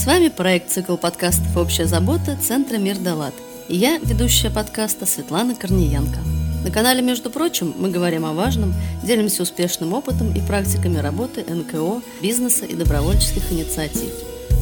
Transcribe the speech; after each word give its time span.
С 0.00 0.06
вами 0.06 0.28
проект 0.28 0.70
«Цикл 0.70 0.96
подкастов 0.96 1.54
«Общая 1.58 1.84
забота» 1.84 2.34
Центра 2.40 2.78
«Мир 2.78 2.96
Далат». 2.96 3.34
И 3.68 3.76
я, 3.76 3.98
ведущая 3.98 4.48
подкаста 4.48 5.04
Светлана 5.04 5.54
Корниенко. 5.54 6.20
На 6.64 6.70
канале, 6.70 7.02
между 7.02 7.28
прочим, 7.28 7.74
мы 7.76 7.90
говорим 7.90 8.24
о 8.24 8.32
важном, 8.32 8.72
делимся 9.02 9.42
успешным 9.42 9.92
опытом 9.92 10.32
и 10.32 10.40
практиками 10.40 10.96
работы 10.96 11.44
НКО, 11.46 12.00
бизнеса 12.22 12.64
и 12.64 12.74
добровольческих 12.74 13.52
инициатив, 13.52 14.10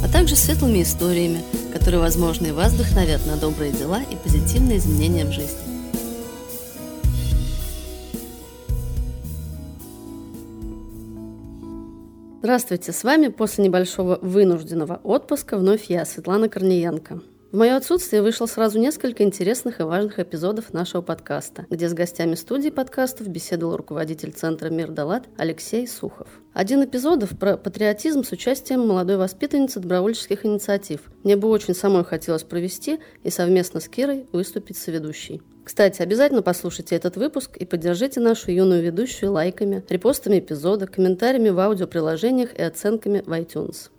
а 0.02 0.08
также 0.08 0.34
светлыми 0.34 0.82
историями, 0.82 1.44
которые, 1.72 2.00
возможно, 2.00 2.46
и 2.46 2.50
вас 2.50 2.72
вдохновят 2.72 3.24
на 3.24 3.36
добрые 3.36 3.70
дела 3.70 4.00
и 4.10 4.16
позитивные 4.16 4.78
изменения 4.78 5.24
в 5.24 5.30
жизни. 5.30 5.67
Здравствуйте, 12.40 12.92
с 12.92 13.02
вами 13.02 13.28
после 13.28 13.64
небольшого 13.64 14.20
вынужденного 14.22 15.00
отпуска 15.02 15.56
вновь 15.56 15.86
я, 15.86 16.04
Светлана 16.04 16.48
Корниенко. 16.48 17.20
В 17.50 17.56
мое 17.56 17.74
отсутствие 17.74 18.22
вышло 18.22 18.46
сразу 18.46 18.78
несколько 18.78 19.24
интересных 19.24 19.80
и 19.80 19.82
важных 19.82 20.20
эпизодов 20.20 20.72
нашего 20.72 21.02
подкаста, 21.02 21.66
где 21.68 21.88
с 21.88 21.94
гостями 21.94 22.36
студии 22.36 22.68
подкастов 22.68 23.26
беседовал 23.26 23.76
руководитель 23.76 24.30
Центра 24.30 24.68
«Мир 24.68 24.92
Далат» 24.92 25.24
Алексей 25.36 25.88
Сухов. 25.88 26.28
Один 26.52 26.84
эпизодов 26.84 27.36
про 27.36 27.56
патриотизм 27.56 28.22
с 28.22 28.30
участием 28.30 28.86
молодой 28.86 29.16
воспитанницы 29.16 29.80
добровольческих 29.80 30.46
инициатив. 30.46 31.00
Мне 31.24 31.36
бы 31.36 31.48
очень 31.48 31.74
самой 31.74 32.04
хотелось 32.04 32.44
провести 32.44 33.00
и 33.24 33.30
совместно 33.30 33.80
с 33.80 33.88
Кирой 33.88 34.28
выступить 34.30 34.76
с 34.76 34.86
ведущей. 34.86 35.42
Кстати, 35.68 36.00
обязательно 36.00 36.40
послушайте 36.40 36.96
этот 36.96 37.18
выпуск 37.18 37.58
и 37.58 37.66
поддержите 37.66 38.20
нашу 38.20 38.50
юную 38.50 38.82
ведущую 38.82 39.32
лайками, 39.32 39.84
репостами 39.90 40.38
эпизода, 40.38 40.86
комментариями 40.86 41.50
в 41.50 41.60
аудиоприложениях 41.60 42.54
и 42.54 42.62
оценками 42.62 43.22
в 43.26 43.30
iTunes. 43.32 43.90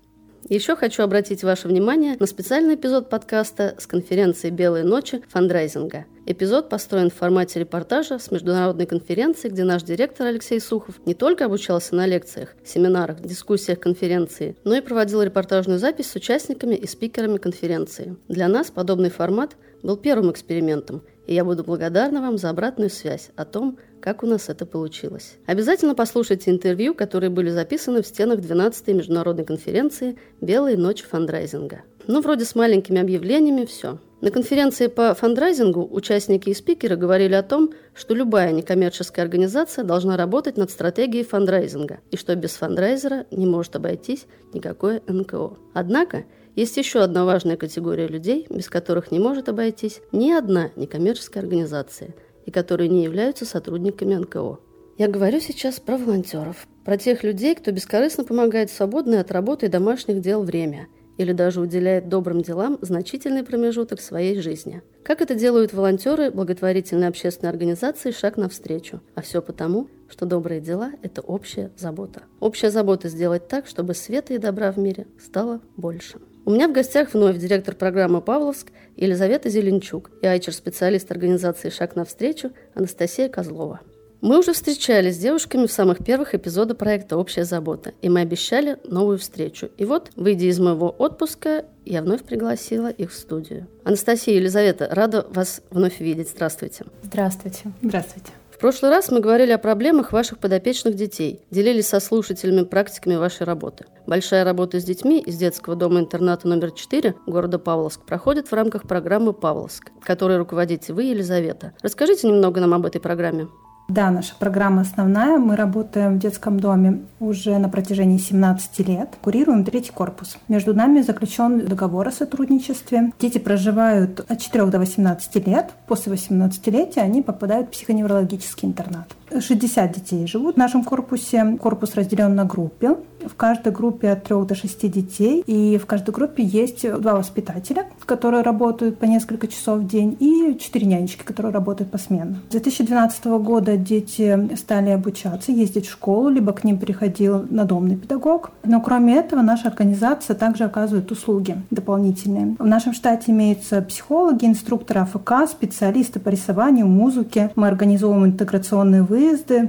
Еще 0.48 0.76
хочу 0.76 1.04
обратить 1.04 1.44
ваше 1.44 1.68
внимание 1.68 2.18
на 2.20 2.26
специальный 2.26 2.74
эпизод 2.74 3.08
подкаста 3.08 3.76
с 3.78 3.86
конференции 3.86 4.50
«Белые 4.50 4.84
ночи» 4.84 5.22
фандрайзинга. 5.28 6.06
Эпизод 6.26 6.70
построен 6.70 7.12
в 7.12 7.14
формате 7.14 7.60
репортажа 7.60 8.18
с 8.18 8.32
международной 8.32 8.88
конференции, 8.88 9.50
где 9.50 9.64
наш 9.64 9.84
директор 9.84 10.26
Алексей 10.26 10.60
Сухов 10.60 10.96
не 11.06 11.14
только 11.14 11.46
обучался 11.46 11.94
на 11.94 12.08
лекциях, 12.08 12.56
семинарах, 12.66 13.22
дискуссиях 13.22 13.80
конференции, 13.80 14.56
но 14.64 14.76
и 14.76 14.82
проводил 14.82 15.22
репортажную 15.22 15.78
запись 15.78 16.10
с 16.10 16.16
участниками 16.16 16.74
и 16.74 16.88
спикерами 16.88 17.38
конференции. 17.38 18.16
Для 18.28 18.48
нас 18.48 18.72
подобный 18.72 19.12
формат 19.12 19.56
был 19.84 19.98
первым 19.98 20.32
экспериментом, 20.32 21.04
и 21.30 21.36
я 21.36 21.46
буду 21.46 21.64
благодарна 21.64 22.22
вам 22.22 22.40
за 22.40 22.50
обратную 22.50 22.90
связь 22.90 23.30
о 23.36 23.46
том, 23.46 23.78
как 24.02 24.24
у 24.24 24.26
нас 24.26 24.50
это 24.50 24.66
получилось. 24.66 25.36
Обязательно 25.46 25.94
послушайте 25.94 26.50
интервью, 26.50 26.96
которые 26.96 27.30
были 27.30 27.52
записаны 27.52 28.02
в 28.02 28.08
стенах 28.08 28.40
12-й 28.40 28.94
международной 28.94 29.46
конференции 29.46 30.18
«Белые 30.42 30.76
ночи 30.76 31.06
фандрайзинга». 31.06 31.84
Ну, 32.08 32.22
вроде 32.22 32.46
с 32.46 32.56
маленькими 32.56 33.00
объявлениями 33.00 33.66
все. 33.66 34.00
На 34.22 34.32
конференции 34.32 34.88
по 34.88 35.14
фандрайзингу 35.14 35.88
участники 35.92 36.50
и 36.50 36.56
спикеры 36.56 36.96
говорили 36.96 37.36
о 37.36 37.44
том, 37.44 37.74
что 37.94 38.16
любая 38.16 38.52
некоммерческая 38.52 39.24
организация 39.24 39.84
должна 39.84 40.18
работать 40.18 40.58
над 40.58 40.72
стратегией 40.72 41.24
фандрайзинга, 41.24 42.00
и 42.10 42.18
что 42.18 42.36
без 42.36 42.54
фандрайзера 42.54 43.28
не 43.30 43.46
может 43.46 43.76
обойтись 43.76 44.26
никакое 44.52 45.04
НКО. 45.08 45.58
Однако, 45.76 46.26
есть 46.56 46.78
еще 46.78 47.02
одна 47.02 47.26
важная 47.26 47.58
категория 47.58 48.08
людей, 48.08 48.48
без 48.50 48.70
которых 48.70 49.12
не 49.12 49.20
может 49.20 49.50
обойтись 49.50 50.02
ни 50.12 50.32
одна 50.32 50.72
некоммерческая 50.76 51.44
организация– 51.44 52.14
и 52.50 52.52
которые 52.52 52.90
не 52.90 53.04
являются 53.04 53.46
сотрудниками 53.46 54.16
НКО. 54.16 54.60
Я 54.98 55.08
говорю 55.08 55.40
сейчас 55.40 55.80
про 55.80 55.98
волонтеров, 55.98 56.68
про 56.84 56.98
тех 56.98 57.24
людей, 57.24 57.54
кто 57.54 57.72
бескорыстно 57.72 58.26
помогает 58.26 58.72
в 58.72 58.76
свободное 58.76 59.22
от 59.22 59.32
работы 59.32 59.68
и 59.68 59.70
домашних 59.70 60.20
дел 60.20 60.42
время 60.44 60.88
или 61.18 61.32
даже 61.32 61.62
уделяет 61.62 62.10
добрым 62.10 62.42
делам 62.42 62.80
значительный 62.82 63.44
промежуток 63.44 64.02
своей 64.02 64.42
жизни. 64.42 64.82
Как 65.04 65.22
это 65.22 65.36
делают 65.36 65.74
волонтеры 65.74 66.32
благотворительной 66.32 67.10
общественной 67.10 67.52
организации 67.52 68.12
«Шаг 68.12 68.38
навстречу». 68.38 69.02
А 69.16 69.22
все 69.22 69.42
потому, 69.42 69.90
что 70.10 70.26
добрые 70.26 70.62
дела– 70.62 70.92
это 71.04 71.22
общая 71.22 71.72
забота. 71.78 72.24
Общая 72.40 72.72
забота 72.72 73.10
сделать 73.10 73.48
так, 73.48 73.68
чтобы 73.68 73.96
света 73.96 74.34
и 74.34 74.38
добра 74.38 74.72
в 74.72 74.78
мире 74.78 75.08
стало 75.20 75.60
больше. 75.76 76.20
У 76.50 76.52
меня 76.52 76.68
в 76.68 76.72
гостях 76.72 77.14
вновь 77.14 77.38
директор 77.38 77.76
программы 77.76 78.22
«Павловск» 78.22 78.72
Елизавета 78.98 79.50
Зеленчук 79.50 80.10
и 80.24 80.26
айчер-специалист 80.26 81.12
организации 81.12 81.70
«Шаг 81.70 81.96
навстречу» 81.96 82.50
Анастасия 82.74 83.30
Козлова. 83.30 83.82
Мы 84.22 84.40
уже 84.40 84.54
встречались 84.54 85.18
с 85.18 85.20
девушками 85.20 85.68
в 85.68 85.72
самых 85.72 86.04
первых 86.04 86.34
эпизодах 86.34 86.78
проекта 86.78 87.18
«Общая 87.18 87.46
забота», 87.46 87.94
и 88.02 88.10
мы 88.10 88.22
обещали 88.22 88.78
новую 88.84 89.20
встречу. 89.20 89.70
И 89.78 89.86
вот, 89.86 90.10
выйдя 90.16 90.48
из 90.48 90.60
моего 90.60 90.90
отпуска, 90.90 91.66
я 91.86 92.02
вновь 92.02 92.24
пригласила 92.24 92.90
их 92.90 93.12
в 93.12 93.16
студию. 93.16 93.68
Анастасия 93.84 94.34
и 94.34 94.38
Елизавета, 94.38 94.90
рада 94.90 95.28
вас 95.30 95.62
вновь 95.70 96.00
видеть. 96.00 96.30
Здравствуйте. 96.30 96.86
Здравствуйте. 97.04 97.72
Здравствуйте. 97.84 98.32
В 98.60 98.62
прошлый 98.62 98.92
раз 98.92 99.10
мы 99.10 99.22
говорили 99.22 99.54
о 99.54 99.58
проблемах 99.58 100.12
ваших 100.12 100.38
подопечных 100.38 100.94
детей, 100.94 101.40
делились 101.50 101.88
со 101.88 102.02
слушателями 102.02 102.66
практиками 102.66 103.16
вашей 103.16 103.46
работы. 103.46 103.86
Большая 104.06 104.44
работа 104.44 104.82
с 104.82 104.84
детьми 104.84 105.22
из 105.22 105.38
детского 105.38 105.78
дома-интерната 105.78 106.46
номер 106.46 106.72
4 106.72 107.16
города 107.26 107.58
Павловск 107.58 108.02
проходит 108.02 108.50
в 108.50 108.54
рамках 108.54 108.84
программы 108.86 109.32
«Павловск», 109.32 109.92
которой 110.04 110.38
руководите 110.38 110.92
вы, 110.92 111.04
Елизавета. 111.04 111.72
Расскажите 111.82 112.28
немного 112.28 112.60
нам 112.60 112.74
об 112.74 112.86
этой 112.86 113.00
программе. 113.00 113.48
Да, 113.90 114.12
наша 114.12 114.36
программа 114.38 114.82
основная. 114.82 115.40
Мы 115.40 115.56
работаем 115.56 116.16
в 116.16 116.20
детском 116.20 116.60
доме 116.60 117.02
уже 117.20 117.58
на 117.58 117.70
протяжении 117.70 118.20
17 118.20 118.88
лет. 118.88 119.18
Курируем 119.20 119.66
третий 119.66 119.92
корпус. 119.92 120.38
Между 120.48 120.76
нами 120.76 121.02
заключен 121.02 121.66
договор 121.66 122.08
о 122.08 122.12
сотрудничестве. 122.12 123.12
Дети 123.20 123.40
проживают 123.40 124.20
от 124.30 124.40
4 124.40 124.68
до 124.68 124.78
18 124.78 125.48
лет. 125.48 125.72
После 125.88 126.14
18-летия 126.14 127.02
они 127.02 127.24
попадают 127.24 127.70
в 127.70 127.72
психоневрологический 127.72 128.68
интернат. 128.68 129.08
60 129.38 129.92
детей 129.92 130.28
живут 130.28 130.56
в 130.56 130.58
нашем 130.58 130.84
корпусе. 130.84 131.58
Корпус 131.60 131.96
разделен 131.96 132.36
на 132.36 132.46
группы. 132.46 132.98
В 133.26 133.36
каждой 133.36 133.74
группе 133.74 134.10
от 134.10 134.24
3 134.24 134.46
до 134.46 134.56
6 134.56 134.90
детей. 134.90 135.44
И 135.46 135.78
в 135.78 135.86
каждой 135.86 136.12
группе 136.12 136.44
есть 136.44 136.90
два 137.00 137.16
воспитателя, 137.16 137.86
которые 138.06 138.44
работают 138.44 138.98
по 138.98 139.06
несколько 139.06 139.48
часов 139.48 139.80
в 139.80 139.88
день, 139.88 140.18
и 140.20 140.58
четыре 140.60 140.88
нянечки, 140.88 141.24
которые 141.24 141.54
работают 141.54 141.92
посменно. 141.92 142.40
С 142.50 142.52
2012 142.52 143.26
года 143.26 143.78
дети 143.78 144.50
стали 144.56 144.90
обучаться, 144.90 145.52
ездить 145.52 145.88
в 145.88 145.92
школу, 145.92 146.30
либо 146.30 146.54
к 146.54 146.64
ним 146.64 146.80
приходил 146.80 147.46
надомный 147.50 147.98
педагог. 147.98 148.52
Но 148.64 148.82
кроме 148.82 149.18
этого, 149.18 149.42
наша 149.42 149.68
организация 149.68 150.36
также 150.36 150.64
оказывает 150.64 151.12
услуги 151.12 151.58
дополнительные. 151.70 152.56
В 152.58 152.66
нашем 152.66 152.94
штате 152.94 153.32
имеются 153.32 153.82
психологи, 153.82 154.46
инструкторы 154.46 155.02
АФК, 155.02 155.48
специалисты 155.50 156.20
по 156.20 156.30
рисованию, 156.30 156.88
музыке. 156.88 157.52
Мы 157.56 157.68
организовываем 157.68 158.26
интеграционные 158.26 159.04
выезды, 159.04 159.19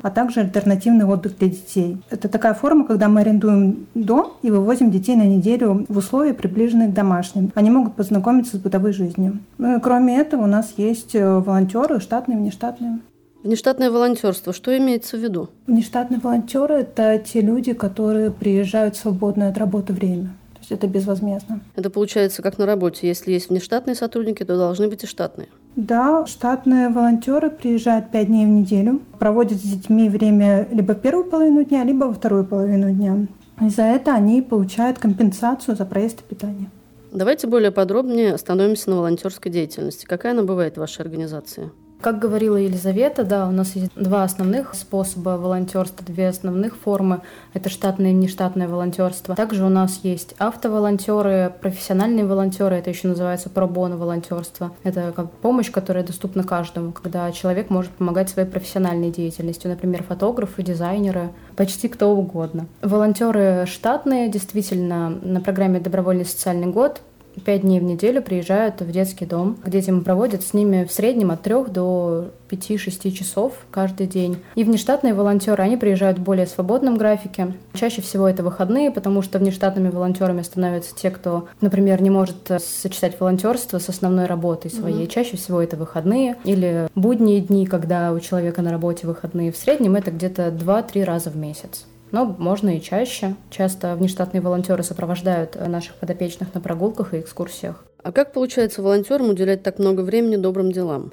а 0.02 0.10
также 0.10 0.40
альтернативный 0.40 1.04
отдых 1.04 1.38
для 1.38 1.48
детей. 1.48 1.98
Это 2.10 2.28
такая 2.28 2.54
форма, 2.54 2.86
когда 2.86 3.08
мы 3.08 3.20
арендуем 3.20 3.86
дом 3.94 4.34
и 4.42 4.50
вывозим 4.50 4.90
детей 4.90 5.16
на 5.16 5.26
неделю 5.26 5.86
в 5.88 5.96
условия, 5.96 6.34
приближенные 6.34 6.88
к 6.88 6.94
домашним. 6.94 7.52
Они 7.54 7.70
могут 7.70 7.94
познакомиться 7.94 8.56
с 8.56 8.60
бытовой 8.60 8.92
жизнью. 8.92 9.38
Ну 9.58 9.76
и 9.76 9.80
кроме 9.80 10.18
этого 10.18 10.44
у 10.44 10.46
нас 10.46 10.74
есть 10.76 11.14
э, 11.14 11.38
волонтеры, 11.38 12.00
штатные, 12.00 12.38
внештатные. 12.38 13.00
Внештатное 13.42 13.90
волонтерство, 13.90 14.52
что 14.52 14.76
имеется 14.76 15.16
в 15.16 15.20
виду? 15.20 15.48
Внештатные 15.66 16.20
волонтеры– 16.20 16.74
это 16.80 17.18
те 17.18 17.40
люди, 17.40 17.72
которые 17.72 18.30
приезжают 18.30 18.96
в 18.96 19.00
свободное 19.00 19.48
от 19.48 19.56
работы 19.56 19.94
время. 19.94 20.30
Есть 20.70 20.84
это 20.84 20.86
безвозмездно. 20.86 21.60
Это 21.74 21.90
получается 21.90 22.42
как 22.42 22.58
на 22.58 22.64
работе. 22.64 23.08
Если 23.08 23.32
есть 23.32 23.50
внештатные 23.50 23.96
сотрудники, 23.96 24.44
то 24.44 24.56
должны 24.56 24.88
быть 24.88 25.02
и 25.02 25.06
штатные. 25.06 25.48
Да, 25.74 26.24
штатные 26.26 26.90
волонтеры 26.90 27.50
приезжают 27.50 28.10
пять 28.10 28.28
дней 28.28 28.46
в 28.46 28.48
неделю, 28.48 29.00
проводят 29.18 29.58
с 29.58 29.62
детьми 29.62 30.08
время 30.08 30.68
либо 30.70 30.94
первую 30.94 31.24
половину 31.24 31.64
дня, 31.64 31.82
либо 31.82 32.04
во 32.04 32.12
вторую 32.12 32.44
половину 32.44 32.92
дня. 32.92 33.26
И 33.60 33.68
за 33.68 33.82
это 33.82 34.14
они 34.14 34.42
получают 34.42 34.98
компенсацию 34.98 35.76
за 35.76 35.84
проезд 35.84 36.20
и 36.20 36.34
питание. 36.34 36.70
Давайте 37.12 37.48
более 37.48 37.72
подробнее 37.72 38.34
остановимся 38.34 38.90
на 38.90 38.96
волонтерской 38.96 39.50
деятельности. 39.50 40.06
Какая 40.06 40.32
она 40.32 40.44
бывает 40.44 40.74
в 40.74 40.80
вашей 40.80 41.02
организации? 41.02 41.70
Как 42.00 42.18
говорила 42.18 42.56
Елизавета, 42.56 43.24
да, 43.24 43.46
у 43.46 43.50
нас 43.50 43.76
есть 43.76 43.90
два 43.94 44.24
основных 44.24 44.74
способа 44.74 45.30
волонтерства, 45.30 46.02
две 46.06 46.28
основных 46.28 46.76
формы. 46.76 47.20
Это 47.52 47.68
штатное 47.68 48.12
и 48.12 48.14
внештатное 48.14 48.68
волонтерство. 48.68 49.36
Также 49.36 49.64
у 49.64 49.68
нас 49.68 50.00
есть 50.02 50.34
автоволонтеры, 50.38 51.52
профессиональные 51.60 52.24
волонтеры, 52.24 52.76
это 52.76 52.88
еще 52.88 53.08
называется 53.08 53.50
пробоно 53.50 53.98
волонтерство. 53.98 54.72
Это 54.82 55.12
как 55.14 55.30
помощь, 55.30 55.70
которая 55.70 56.02
доступна 56.02 56.42
каждому, 56.42 56.92
когда 56.92 57.30
человек 57.32 57.68
может 57.68 57.90
помогать 57.90 58.30
своей 58.30 58.48
профессиональной 58.48 59.10
деятельностью, 59.10 59.70
например, 59.70 60.02
фотографы, 60.02 60.62
дизайнеры, 60.62 61.30
почти 61.54 61.88
кто 61.88 62.16
угодно. 62.16 62.66
Волонтеры 62.80 63.66
штатные, 63.66 64.30
действительно, 64.30 65.10
на 65.10 65.42
программе 65.42 65.80
«Добровольный 65.80 66.24
социальный 66.24 66.68
год» 66.68 67.02
пять 67.44 67.62
дней 67.62 67.80
в 67.80 67.84
неделю 67.84 68.22
приезжают 68.22 68.80
в 68.80 68.90
детский 68.90 69.26
дом, 69.26 69.56
где 69.64 69.80
детям 69.80 70.04
проводят 70.04 70.42
с 70.42 70.54
ними 70.54 70.84
в 70.84 70.92
среднем 70.92 71.30
от 71.30 71.42
трех 71.42 71.70
до 71.70 72.30
5-6 72.50 73.10
часов 73.12 73.52
каждый 73.70 74.06
день. 74.06 74.38
И 74.54 74.64
внештатные 74.64 75.14
волонтеры, 75.14 75.62
они 75.62 75.76
приезжают 75.76 76.18
в 76.18 76.22
более 76.22 76.46
свободном 76.46 76.96
графике. 76.96 77.54
Чаще 77.74 78.02
всего 78.02 78.28
это 78.28 78.42
выходные, 78.42 78.90
потому 78.90 79.22
что 79.22 79.38
внештатными 79.38 79.88
волонтерами 79.88 80.42
становятся 80.42 80.94
те, 80.94 81.10
кто, 81.10 81.48
например, 81.60 82.02
не 82.02 82.10
может 82.10 82.50
сочетать 82.58 83.18
волонтерство 83.18 83.78
с 83.78 83.88
основной 83.88 84.26
работой 84.26 84.70
своей. 84.70 85.04
Mm-hmm. 85.04 85.10
Чаще 85.10 85.36
всего 85.36 85.62
это 85.62 85.76
выходные 85.76 86.36
или 86.44 86.88
будние 86.94 87.40
дни, 87.40 87.66
когда 87.66 88.12
у 88.12 88.20
человека 88.20 88.62
на 88.62 88.70
работе 88.70 89.06
выходные. 89.06 89.52
В 89.52 89.56
среднем 89.56 89.96
это 89.96 90.10
где-то 90.10 90.48
2-3 90.48 91.04
раза 91.04 91.30
в 91.30 91.36
месяц 91.36 91.86
но 92.12 92.24
можно 92.24 92.76
и 92.76 92.80
чаще. 92.80 93.36
Часто 93.50 93.94
внештатные 93.96 94.40
волонтеры 94.40 94.82
сопровождают 94.82 95.56
наших 95.56 95.94
подопечных 95.96 96.54
на 96.54 96.60
прогулках 96.60 97.14
и 97.14 97.20
экскурсиях. 97.20 97.84
А 98.02 98.12
как 98.12 98.32
получается 98.32 98.82
волонтерам 98.82 99.30
уделять 99.30 99.62
так 99.62 99.78
много 99.78 100.00
времени 100.00 100.36
добрым 100.36 100.72
делам? 100.72 101.12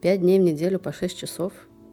Пять 0.00 0.20
дней 0.20 0.38
в 0.38 0.42
неделю 0.42 0.78
по 0.78 0.92
шесть 0.92 1.18
часов? 1.18 1.52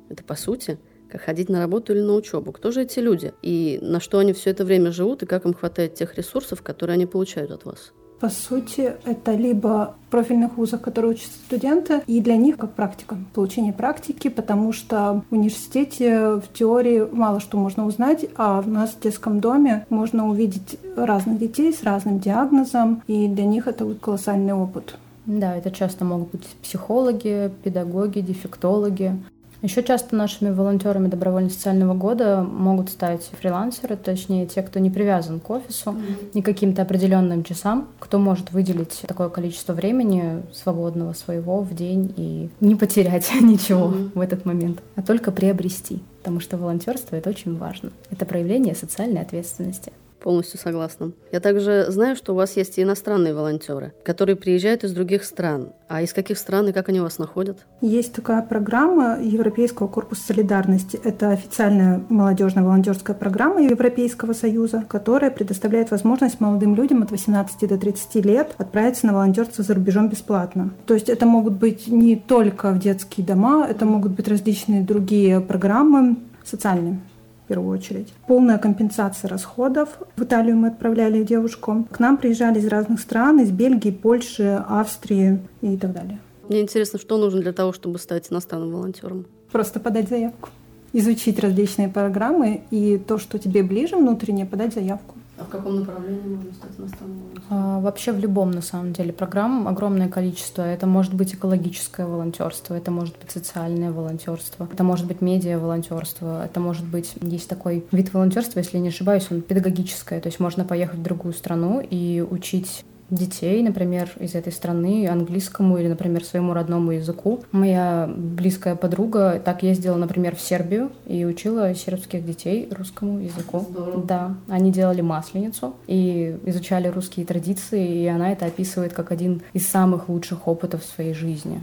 Это 0.09 0.23
по 0.23 0.35
сути 0.35 0.77
как 1.09 1.21
ходить 1.21 1.49
на 1.49 1.59
работу 1.59 1.93
или 1.93 2.01
на 2.01 2.13
учебу. 2.13 2.51
Кто 2.51 2.71
же 2.71 2.81
эти 2.81 2.99
люди? 2.99 3.33
И 3.41 3.79
на 3.81 3.99
что 3.99 4.19
они 4.19 4.33
все 4.33 4.51
это 4.51 4.65
время 4.65 4.91
живут, 4.91 5.23
и 5.23 5.25
как 5.25 5.45
им 5.45 5.53
хватает 5.53 5.95
тех 5.95 6.15
ресурсов, 6.15 6.61
которые 6.61 6.95
они 6.95 7.05
получают 7.05 7.51
от 7.51 7.65
вас? 7.65 7.93
По 8.19 8.29
сути, 8.29 8.93
это 9.05 9.33
либо 9.33 9.95
профильных 10.09 10.57
вузах, 10.57 10.81
которые 10.81 11.11
учатся 11.11 11.33
студенты, 11.45 12.01
и 12.07 12.21
для 12.21 12.37
них 12.37 12.57
как 12.57 12.71
практика, 12.71 13.17
получение 13.33 13.73
практики, 13.73 14.29
потому 14.29 14.71
что 14.71 15.23
в 15.29 15.33
университете 15.35 16.35
в 16.35 16.43
теории 16.53 17.05
мало 17.11 17.39
что 17.39 17.57
можно 17.57 17.85
узнать, 17.85 18.25
а 18.35 18.63
у 18.65 18.69
нас 18.69 18.91
в 18.91 19.01
детском 19.01 19.41
доме 19.41 19.85
можно 19.89 20.29
увидеть 20.29 20.79
разных 20.95 21.39
детей 21.39 21.73
с 21.73 21.83
разным 21.83 22.19
диагнозом, 22.19 23.03
и 23.07 23.27
для 23.27 23.45
них 23.45 23.67
это 23.67 23.85
колоссальный 23.95 24.53
опыт. 24.53 24.95
Да, 25.25 25.55
это 25.55 25.71
часто 25.71 26.05
могут 26.05 26.31
быть 26.31 26.45
психологи, 26.61 27.51
педагоги, 27.63 28.19
дефектологи. 28.19 29.17
Еще 29.65 29.81
часто 29.81 30.15
нашими 30.15 30.51
волонтерами 30.51 31.07
добровольно-социального 31.07 31.95
года 31.95 32.43
могут 32.43 32.91
стать 32.91 33.27
фрилансеры, 33.41 33.95
точнее 33.95 34.45
те, 34.45 34.61
кто 34.61 34.77
не 34.77 34.91
привязан 34.91 35.39
к 35.39 35.49
офису 35.49 35.89
mm-hmm. 35.89 36.31
и 36.35 36.41
каким-то 36.43 36.83
определенным 36.83 37.43
часам, 37.43 37.87
кто 37.97 38.19
может 38.19 38.51
выделить 38.51 39.01
такое 39.07 39.29
количество 39.29 39.73
времени 39.73 40.43
свободного 40.53 41.13
своего 41.13 41.61
в 41.61 41.73
день 41.73 42.13
и 42.15 42.49
не 42.59 42.75
потерять 42.75 43.31
ничего 43.41 43.87
mm-hmm. 43.87 44.11
в 44.13 44.21
этот 44.21 44.45
момент, 44.45 44.83
а 44.97 45.01
только 45.01 45.31
приобрести. 45.31 46.03
Потому 46.19 46.41
что 46.41 46.57
волонтерство 46.57 47.15
это 47.15 47.31
очень 47.31 47.57
важно. 47.57 47.91
Это 48.11 48.27
проявление 48.27 48.75
социальной 48.75 49.21
ответственности. 49.21 49.91
Полностью 50.25 50.59
согласна. 50.59 51.11
Я 51.31 51.39
также 51.39 51.85
знаю, 51.89 52.15
что 52.15 52.33
у 52.33 52.35
вас 52.35 52.57
есть 52.57 52.79
и 52.79 52.81
иностранные 52.81 53.35
волонтеры, 53.35 53.93
которые 54.03 54.35
приезжают 54.35 54.83
из 54.83 54.91
других 54.91 55.23
стран. 55.23 55.69
А 55.87 56.01
из 56.01 56.13
каких 56.13 56.39
стран 56.39 56.67
и 56.67 56.71
как 56.71 56.89
они 56.89 56.99
вас 56.99 57.19
находят? 57.19 57.59
Есть 57.79 58.13
такая 58.13 58.41
программа 58.41 59.19
Европейского 59.21 59.87
корпуса 59.87 60.23
солидарности. 60.23 60.99
Это 61.03 61.29
официальная 61.29 62.03
молодежная 62.09 62.63
волонтерская 62.63 63.15
программа 63.15 63.61
Европейского 63.61 64.33
Союза, 64.33 64.83
которая 64.87 65.29
предоставляет 65.29 65.91
возможность 65.91 66.39
молодым 66.39 66.73
людям 66.73 67.03
от 67.03 67.11
18 67.11 67.69
до 67.69 67.77
30 67.77 68.25
лет 68.25 68.55
отправиться 68.57 69.05
на 69.05 69.13
волонтерство 69.13 69.63
за 69.63 69.75
рубежом 69.75 70.09
бесплатно. 70.09 70.71
То 70.87 70.95
есть 70.95 71.07
это 71.07 71.27
могут 71.27 71.53
быть 71.53 71.87
не 71.87 72.15
только 72.15 72.71
в 72.71 72.79
детские 72.79 73.27
дома, 73.27 73.67
это 73.69 73.85
могут 73.85 74.13
быть 74.13 74.27
различные 74.27 74.81
другие 74.81 75.39
программы 75.39 76.15
социальные 76.43 76.99
в 77.45 77.47
первую 77.47 77.77
очередь. 77.77 78.11
Полная 78.27 78.57
компенсация 78.57 79.29
расходов. 79.29 79.99
В 80.15 80.23
Италию 80.23 80.57
мы 80.57 80.69
отправляли 80.69 81.23
девушку. 81.23 81.87
К 81.91 81.99
нам 81.99 82.17
приезжали 82.17 82.59
из 82.59 82.67
разных 82.67 82.99
стран, 82.99 83.39
из 83.39 83.51
Бельгии, 83.51 83.91
Польши, 83.91 84.63
Австрии 84.67 85.39
и 85.61 85.77
так 85.77 85.93
далее. 85.93 86.19
Мне 86.49 86.61
интересно, 86.61 86.99
что 86.99 87.17
нужно 87.17 87.41
для 87.41 87.53
того, 87.53 87.71
чтобы 87.71 87.99
стать 87.99 88.31
иностранным 88.31 88.71
волонтером? 88.71 89.25
Просто 89.51 89.79
подать 89.79 90.09
заявку. 90.09 90.49
Изучить 90.93 91.39
различные 91.39 91.89
программы 91.89 92.63
и 92.71 92.97
то, 92.97 93.17
что 93.17 93.37
тебе 93.37 93.63
ближе 93.63 93.95
внутренне, 93.95 94.45
подать 94.45 94.73
заявку. 94.73 95.15
А 95.37 95.43
в 95.43 95.49
каком 95.49 95.81
направлении 95.81 96.35
можно 96.35 96.53
стать 96.53 96.71
иностранным 96.77 97.19
а, 97.49 97.79
Вообще 97.81 98.13
в 98.13 98.19
любом, 98.19 98.51
на 98.51 98.61
самом 98.61 98.93
деле, 98.93 99.11
программ 99.11 99.67
огромное 99.67 100.07
количество. 100.07 100.61
Это 100.61 100.87
может 100.87 101.13
быть 101.13 101.33
экологическое 101.33 102.05
волонтерство, 102.05 102.73
это 102.73 102.91
может 102.91 103.17
быть 103.19 103.31
социальное 103.31 103.91
волонтерство, 103.91 104.67
это 104.71 104.83
может 104.83 105.07
быть 105.07 105.21
медиа-волонтерство, 105.21 106.45
это 106.45 106.59
может 106.59 106.85
быть... 106.85 107.13
Есть 107.21 107.49
такой 107.49 107.85
вид 107.91 108.13
волонтерства, 108.13 108.59
если 108.59 108.77
не 108.77 108.89
ошибаюсь, 108.89 109.27
он 109.29 109.41
педагогическое, 109.41 110.21
то 110.21 110.27
есть 110.27 110.39
можно 110.39 110.63
поехать 110.63 110.99
в 110.99 111.03
другую 111.03 111.33
страну 111.33 111.81
и 111.81 112.25
учить 112.27 112.85
детей, 113.09 113.61
например, 113.61 114.11
из 114.19 114.35
этой 114.35 114.51
страны 114.51 115.07
английскому 115.07 115.77
или, 115.77 115.87
например, 115.87 116.23
своему 116.23 116.53
родному 116.53 116.91
языку. 116.91 117.43
Моя 117.51 118.11
близкая 118.15 118.75
подруга 118.75 119.41
так 119.43 119.63
ездила, 119.63 119.95
например, 119.95 120.35
в 120.35 120.41
Сербию 120.41 120.91
и 121.05 121.25
учила 121.25 121.73
сербских 121.75 122.25
детей 122.25 122.67
русскому 122.71 123.19
языку. 123.19 123.65
Здорово. 123.69 124.03
Да, 124.03 124.35
они 124.47 124.71
делали 124.71 125.01
масленицу 125.01 125.75
и 125.87 126.37
изучали 126.45 126.87
русские 126.87 127.25
традиции, 127.25 128.03
и 128.03 128.07
она 128.07 128.31
это 128.31 128.45
описывает 128.45 128.93
как 128.93 129.11
один 129.11 129.41
из 129.53 129.67
самых 129.67 130.09
лучших 130.09 130.47
опытов 130.47 130.83
в 130.83 130.85
своей 130.85 131.13
жизни. 131.13 131.61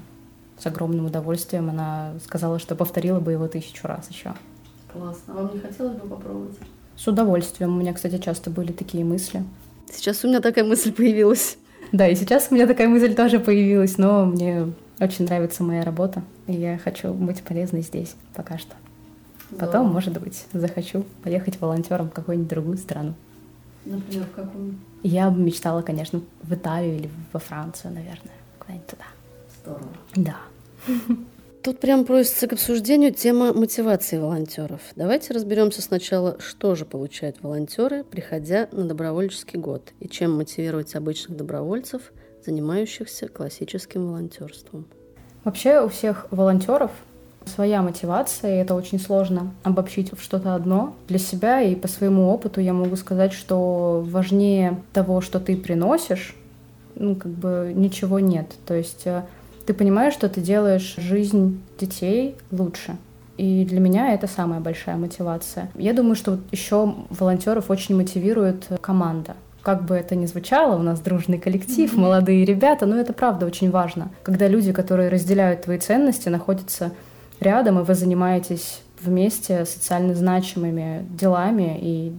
С 0.59 0.67
огромным 0.67 1.07
удовольствием 1.07 1.71
она 1.71 2.13
сказала, 2.25 2.61
что 2.61 2.77
повторила 2.77 3.19
бы 3.19 3.33
его 3.33 3.49
тысячу 3.49 3.89
раз 3.89 4.09
еще. 4.11 4.33
Классно. 4.93 5.35
А 5.35 5.43
вам 5.43 5.55
не 5.55 5.59
хотелось 5.59 5.97
бы 5.97 6.07
попробовать? 6.07 6.57
С 6.95 7.09
удовольствием. 7.09 7.75
У 7.75 7.81
меня, 7.81 7.93
кстати, 7.93 8.19
часто 8.19 8.51
были 8.51 8.71
такие 8.71 9.05
мысли. 9.05 9.43
Сейчас 9.93 10.25
у 10.25 10.29
меня 10.29 10.41
такая 10.41 10.65
мысль 10.65 10.93
появилась. 10.93 11.59
Да, 11.93 12.09
и 12.09 12.15
сейчас 12.15 12.49
у 12.51 12.55
меня 12.55 12.67
такая 12.67 12.89
мысль 12.89 13.15
тоже 13.15 13.39
появилась, 13.39 13.99
но 13.99 14.25
мне 14.25 14.73
очень 14.99 15.27
нравится 15.27 15.63
моя 15.63 15.85
работа, 15.85 16.23
и 16.47 16.53
я 16.55 16.79
хочу 16.79 17.13
быть 17.13 17.43
полезной 17.43 17.83
здесь 17.83 18.15
пока 18.35 18.57
что. 18.57 18.75
Потом, 19.59 19.87
да. 19.89 19.93
может 19.93 20.19
быть, 20.19 20.47
захочу 20.53 21.05
поехать 21.23 21.61
волонтером 21.61 22.09
в 22.09 22.13
какую-нибудь 22.13 22.49
другую 22.49 22.79
страну. 22.79 23.15
Например, 23.85 24.25
в 24.25 24.35
какую? 24.35 24.75
Я 25.03 25.31
бы 25.31 25.41
мечтала, 25.41 25.83
конечно, 25.83 26.23
в 26.43 26.55
Италию 26.55 26.97
или 26.97 27.11
во 27.33 27.41
Францию, 27.41 27.93
наверное, 27.93 28.33
куда-нибудь 28.59 28.87
туда. 28.87 29.05
Здорово. 29.63 29.89
Да. 30.15 30.37
Тут 31.63 31.79
прям 31.79 32.05
просится 32.05 32.49
к 32.49 32.55
обсуждению 32.55 33.15
тема 33.15 33.53
мотивации 33.53 34.19
волонтеров. 34.19 34.81
Давайте 34.97 35.33
разберемся 35.33 35.81
сначала, 35.81 36.37
что 36.41 36.75
же 36.75 36.85
получают 36.85 37.41
волонтеры, 37.41 38.03
приходя 38.03 38.69
на 38.73 38.85
добровольческий 38.85 39.61
год, 39.61 39.93
и 40.01 40.09
чем 40.09 40.37
мотивировать 40.37 40.97
обычных 40.97 41.37
добровольцев, 41.37 42.03
занимающихся 42.45 43.29
классическим 43.29 44.09
волонтерством. 44.09 44.87
Вообще 45.45 45.81
у 45.81 45.89
всех 45.89 46.27
волонтеров 46.33 46.91
своя 47.45 47.81
мотивация, 47.83 48.57
и 48.57 48.59
это 48.59 48.75
очень 48.75 48.99
сложно 48.99 49.55
обобщить 49.63 50.13
в 50.13 50.21
что-то 50.21 50.57
одно. 50.57 50.97
Для 51.07 51.21
себя 51.21 51.63
и 51.63 51.77
по 51.77 51.87
своему 51.87 52.29
опыту 52.31 52.61
я 52.61 52.73
могу 52.73 52.97
сказать, 52.97 53.33
что 53.33 54.05
важнее 54.05 54.83
того, 54.93 55.21
что 55.21 55.39
ты 55.39 55.57
приносишь, 55.57 56.35
ну, 56.97 57.15
как 57.15 57.31
бы 57.31 57.73
ничего 57.73 58.19
нет. 58.19 58.47
То 58.67 58.75
есть 58.75 59.03
э, 59.07 59.23
ты 59.67 59.75
понимаешь, 59.75 60.15
что 60.15 60.29
ты 60.29 60.41
делаешь 60.41 60.95
жизнь 60.99 61.61
детей 61.79 62.37
лучше. 62.51 62.97
И 63.37 63.65
для 63.65 63.81
меня 63.81 64.13
это 64.13 64.27
самая 64.27 64.61
большая 64.61 64.97
мотивация. 64.97 65.71
Я 65.75 65.93
думаю, 65.93 66.17
что 66.17 66.39
еще 66.51 66.95
волонтеров 67.11 67.71
очень 67.71 67.97
мотивирует 67.97 68.69
команда. 68.81 69.35
Как 69.63 69.85
бы 69.85 69.95
это 69.95 70.17
ни 70.17 70.27
звучало, 70.27 70.79
у 70.79 70.83
нас 70.83 71.01
дружный 71.01 71.39
коллектив, 71.39 71.93
mm-hmm. 71.93 72.01
молодые 72.01 72.45
ребята, 72.45 72.85
но 72.85 72.97
это 72.97 73.13
правда 73.13 73.47
очень 73.47 73.71
важно. 73.71 74.11
Когда 74.23 74.49
люди, 74.49 74.73
которые 74.73 75.09
разделяют 75.09 75.63
твои 75.63 75.79
ценности, 75.79 76.29
находятся 76.29 76.93
рядом, 77.41 77.79
и 77.79 77.85
вы 77.85 77.95
занимаетесь 77.95 78.83
вместе 79.01 79.65
социально 79.65 80.15
значимыми 80.15 81.07
делами 81.11 81.79
и 81.81 82.13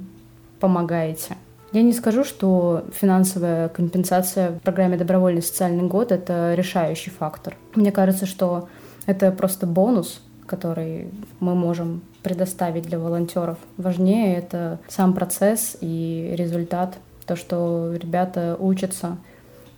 помогаете. 0.60 1.36
Я 1.74 1.82
не 1.82 1.92
скажу, 1.92 2.24
что 2.24 2.86
финансовая 2.94 3.68
компенсация 3.68 4.52
в 4.52 4.60
программе 4.60 4.96
«Добровольный 4.96 5.42
социальный 5.42 5.84
год»— 5.84 6.12
это 6.14 6.54
решающий 6.54 7.10
фактор. 7.10 7.58
Мне 7.74 7.92
кажется, 7.92 8.28
что 8.28 8.70
это 9.08 9.32
просто 9.32 9.66
бонус, 9.66 10.22
который 10.46 11.10
мы 11.40 11.56
можем 11.56 12.04
предоставить 12.22 12.84
для 12.84 13.00
волонтеров. 13.00 13.58
Важнее 13.78 14.38
это 14.38 14.80
сам 14.88 15.16
процесс 15.16 15.76
и 15.82 16.36
результат, 16.38 17.00
то, 17.26 17.36
что 17.36 17.96
ребята 17.96 18.56
учатся, 18.60 19.18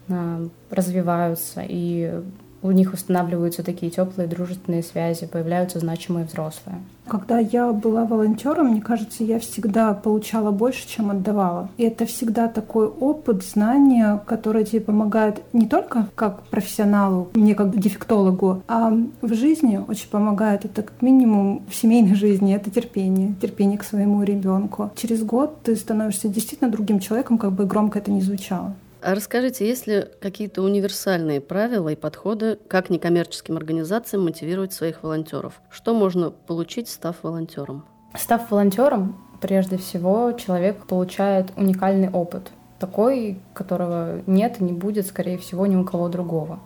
а, 0.10 0.46
развиваются 0.70 1.64
и 1.66 2.22
у 2.66 2.72
них 2.72 2.94
устанавливаются 2.94 3.64
такие 3.64 3.92
теплые 3.92 4.28
дружественные 4.28 4.84
связи, 4.84 5.28
появляются 5.28 5.80
значимые 5.80 6.26
взрослые. 6.26 6.80
Когда 7.08 7.38
я 7.38 7.72
была 7.72 8.06
волонтером, 8.06 8.70
мне 8.70 8.82
кажется, 8.82 9.24
я 9.24 9.40
всегда 9.40 9.94
получала 9.94 10.50
больше, 10.50 10.88
чем 10.88 11.12
отдавала. 11.12 11.70
И 11.78 11.84
это 11.84 12.06
всегда 12.08 12.48
такой 12.48 12.88
опыт, 12.88 13.44
знания, 13.44 14.22
которые 14.26 14.66
тебе 14.66 14.82
помогают 14.82 15.44
не 15.54 15.68
только 15.68 16.08
как 16.16 16.42
профессионалу, 16.44 17.30
мне 17.36 17.54
как 17.54 17.78
дефектологу, 17.78 18.64
а 18.68 18.92
в 19.22 19.34
жизни 19.36 19.80
очень 19.88 20.10
помогает. 20.10 20.66
Это 20.66 20.82
как 20.82 21.02
минимум 21.02 21.62
в 21.70 21.76
семейной 21.76 22.16
жизни, 22.16 22.56
это 22.56 22.72
терпение, 22.72 23.36
терпение 23.40 23.78
к 23.78 23.84
своему 23.84 24.24
ребенку. 24.24 24.90
Через 24.96 25.24
год 25.24 25.62
ты 25.64 25.76
становишься 25.76 26.28
действительно 26.28 26.72
другим 26.72 27.00
человеком, 27.00 27.38
как 27.38 27.52
бы 27.52 27.66
громко 27.66 28.00
это 28.00 28.12
ни 28.12 28.22
звучало. 28.22 28.74
А 29.06 29.14
расскажите, 29.14 29.68
есть 29.68 29.86
ли 29.86 30.08
какие-то 30.20 30.64
универсальные 30.64 31.40
правила 31.40 31.90
и 31.90 31.96
подходы, 31.96 32.58
как 32.68 32.90
некоммерческим 32.90 33.56
организациям 33.56 34.24
мотивировать 34.24 34.74
своих 34.74 35.04
волонтеров? 35.04 35.62
Что 35.70 35.94
можно 35.94 36.32
получить, 36.32 36.90
став 36.90 37.16
волонтером? 37.22 37.86
Став 38.18 38.50
волонтером, 38.50 39.16
прежде 39.42 39.78
всего, 39.78 40.32
человек 40.32 40.88
получает 40.88 41.52
уникальный 41.56 42.10
опыт, 42.10 42.50
такой, 42.80 43.38
которого 43.54 44.24
нет 44.26 44.60
и 44.60 44.64
не 44.64 44.74
будет, 44.74 45.06
скорее 45.06 45.38
всего, 45.38 45.68
ни 45.68 45.76
у 45.76 45.84
кого 45.84 46.10
другого. 46.10 46.60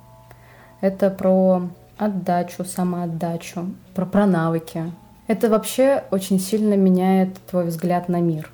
Это 0.79 1.09
про 1.09 1.63
отдачу, 1.97 2.63
самоотдачу, 2.63 3.65
про, 3.93 4.05
про 4.05 4.25
навыки. 4.25 4.93
Это 5.27 5.49
вообще 5.49 6.05
очень 6.09 6.39
сильно 6.39 6.75
меняет 6.75 7.33
твой 7.49 7.65
взгляд 7.65 8.07
на 8.07 8.21
мир. 8.21 8.49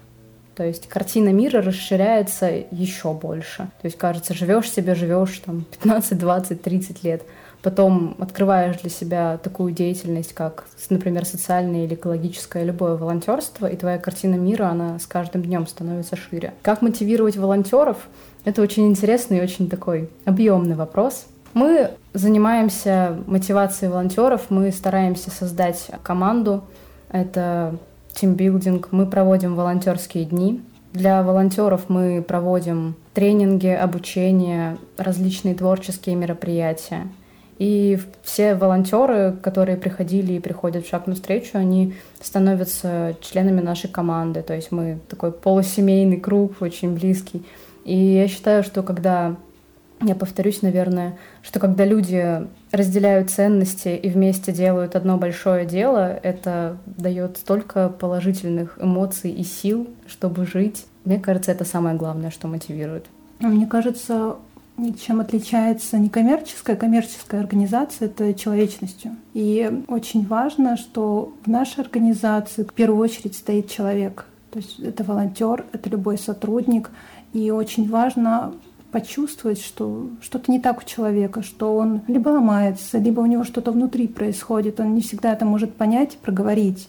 То 0.55 0.63
есть 0.63 0.87
картина 0.87 1.29
мира 1.29 1.61
расширяется 1.61 2.49
еще 2.71 3.13
больше. 3.13 3.67
То 3.81 3.85
есть, 3.85 3.97
кажется, 3.97 4.33
живешь 4.33 4.71
себе, 4.71 4.95
живешь 4.95 5.41
там 5.45 5.65
15, 5.81 6.17
20, 6.17 6.61
30 6.61 7.03
лет. 7.03 7.23
Потом 7.61 8.15
открываешь 8.19 8.77
для 8.77 8.91
себя 8.91 9.39
такую 9.41 9.73
деятельность, 9.73 10.33
как, 10.33 10.65
например, 10.89 11.25
социальное 11.25 11.85
или 11.85 11.95
экологическое, 11.95 12.63
любое 12.63 12.95
волонтерство, 12.95 13.65
и 13.65 13.75
твоя 13.75 13.97
картина 13.97 14.35
мира, 14.35 14.65
она 14.67 14.99
с 14.99 15.07
каждым 15.07 15.41
днем 15.41 15.65
становится 15.65 16.15
шире. 16.15 16.53
Как 16.61 16.83
мотивировать 16.83 17.37
волонтеров? 17.37 17.97
Это 18.43 18.61
очень 18.61 18.87
интересный 18.87 19.39
и 19.39 19.41
очень 19.41 19.67
такой 19.67 20.09
объемный 20.25 20.75
вопрос. 20.75 21.25
Мы 21.55 21.89
занимаемся 22.13 23.17
мотивацией 23.25 23.89
волонтеров, 23.91 24.43
мы 24.49 24.71
стараемся 24.71 25.31
создать 25.31 25.89
команду. 26.03 26.63
Это 27.09 27.77
тимбилдинг. 28.15 28.91
Мы 28.91 29.05
проводим 29.05 29.55
волонтерские 29.55 30.25
дни. 30.25 30.61
Для 30.93 31.21
волонтеров 31.23 31.89
мы 31.89 32.23
проводим 32.25 32.95
тренинги, 33.13 33.67
обучение, 33.67 34.77
различные 34.97 35.53
творческие 35.53 36.15
мероприятия. 36.15 37.07
И 37.57 37.99
все 38.23 38.55
волонтеры, 38.55 39.35
которые 39.41 39.77
приходили 39.77 40.33
и 40.33 40.39
приходят 40.39 40.85
в 40.85 40.89
шаг 40.89 41.07
навстречу, 41.07 41.57
они 41.57 41.93
становятся 42.21 43.15
членами 43.21 43.61
нашей 43.61 43.89
команды. 43.89 44.41
То 44.41 44.53
есть 44.53 44.71
мы 44.71 44.99
такой 45.09 45.31
полусемейный 45.31 46.17
круг, 46.17 46.61
очень 46.61 46.95
близкий. 46.95 47.45
И 47.85 47.95
я 47.95 48.27
считаю, 48.27 48.63
что 48.63 48.83
когда 48.83 49.35
я 50.01 50.15
повторюсь, 50.15 50.61
наверное, 50.61 51.17
что 51.41 51.59
когда 51.59 51.85
люди 51.85 52.45
разделяют 52.75 53.29
ценности 53.29 53.89
и 53.89 54.09
вместе 54.09 54.51
делают 54.51 54.95
одно 54.95 55.17
большое 55.17 55.65
дело, 55.65 56.19
это 56.23 56.77
дает 56.85 57.37
столько 57.37 57.89
положительных 57.89 58.77
эмоций 58.81 59.31
и 59.31 59.43
сил, 59.43 59.87
чтобы 60.07 60.45
жить. 60.45 60.85
Мне 61.03 61.19
кажется, 61.19 61.51
это 61.51 61.65
самое 61.65 61.95
главное, 61.95 62.31
что 62.31 62.47
мотивирует. 62.47 63.05
А 63.41 63.47
мне 63.47 63.67
кажется, 63.67 64.35
чем 65.05 65.21
отличается 65.21 65.97
некоммерческая, 65.97 66.75
коммерческая 66.75 67.41
организация, 67.41 68.07
это 68.07 68.33
человечностью. 68.33 69.15
И 69.33 69.83
очень 69.87 70.25
важно, 70.25 70.77
что 70.77 71.33
в 71.45 71.49
нашей 71.49 71.81
организации 71.81 72.63
в 72.63 72.73
первую 72.73 72.99
очередь 72.99 73.35
стоит 73.35 73.69
человек. 73.69 74.25
То 74.51 74.59
есть 74.59 74.79
это 74.79 75.03
волонтер, 75.03 75.65
это 75.73 75.89
любой 75.89 76.17
сотрудник. 76.17 76.89
И 77.33 77.51
очень 77.51 77.89
важно 77.89 78.53
почувствовать, 78.95 79.61
что 79.61 80.07
что-то 80.21 80.49
не 80.49 80.61
так 80.61 80.79
у 80.81 80.85
человека, 80.85 81.41
что 81.43 81.75
он 81.75 82.03
либо 82.07 82.29
ломается, 82.29 82.97
либо 82.97 83.19
у 83.19 83.25
него 83.25 83.43
что-то 83.43 83.73
внутри 83.73 84.07
происходит. 84.07 84.79
Он 84.79 84.95
не 84.95 85.01
всегда 85.01 85.33
это 85.33 85.43
может 85.43 85.73
понять, 85.73 86.17
проговорить. 86.19 86.87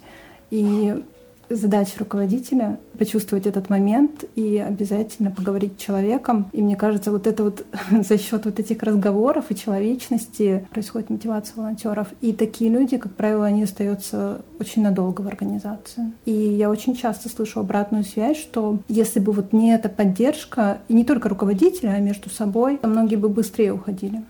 И 0.52 1.02
задача 1.48 1.92
руководителя— 1.98 2.78
почувствовать 2.98 3.46
этот 3.46 3.68
момент 3.68 4.24
и 4.34 4.58
обязательно 4.58 5.30
поговорить 5.30 5.74
с 5.78 5.82
человеком. 5.82 6.48
И 6.52 6.62
мне 6.62 6.76
кажется, 6.76 7.10
вот 7.10 7.26
это 7.26 7.44
вот 7.44 7.64
за 7.90 8.18
счет 8.18 8.44
вот 8.44 8.58
этих 8.58 8.82
разговоров 8.82 9.46
и 9.50 9.56
человечности 9.56 10.66
происходит 10.70 11.10
мотивация 11.10 11.56
волонтеров. 11.56 12.08
И 12.20 12.32
такие 12.32 12.70
люди, 12.70 12.96
как 12.96 13.14
правило, 13.14 13.46
они 13.46 13.62
остаются 13.62 14.42
очень 14.58 14.82
надолго 14.82 15.20
в 15.20 15.26
организации. 15.26 16.12
И 16.24 16.32
я 16.32 16.70
очень 16.70 16.96
часто 16.96 17.28
слышу 17.28 17.60
обратную 17.60 18.04
связь, 18.04 18.38
что 18.38 18.78
если 18.88 19.20
бы 19.20 19.32
вот 19.32 19.52
не 19.52 19.74
эта 19.74 19.88
поддержка, 19.88 20.78
и 20.88 20.94
не 20.94 21.04
только 21.04 21.28
руководителя, 21.28 21.90
а 21.90 21.98
между 22.00 22.30
собой, 22.30 22.78
то 22.78 22.88
многие 22.88 23.16
бы 23.16 23.28
быстрее 23.28 23.72
уходили. 23.72 24.22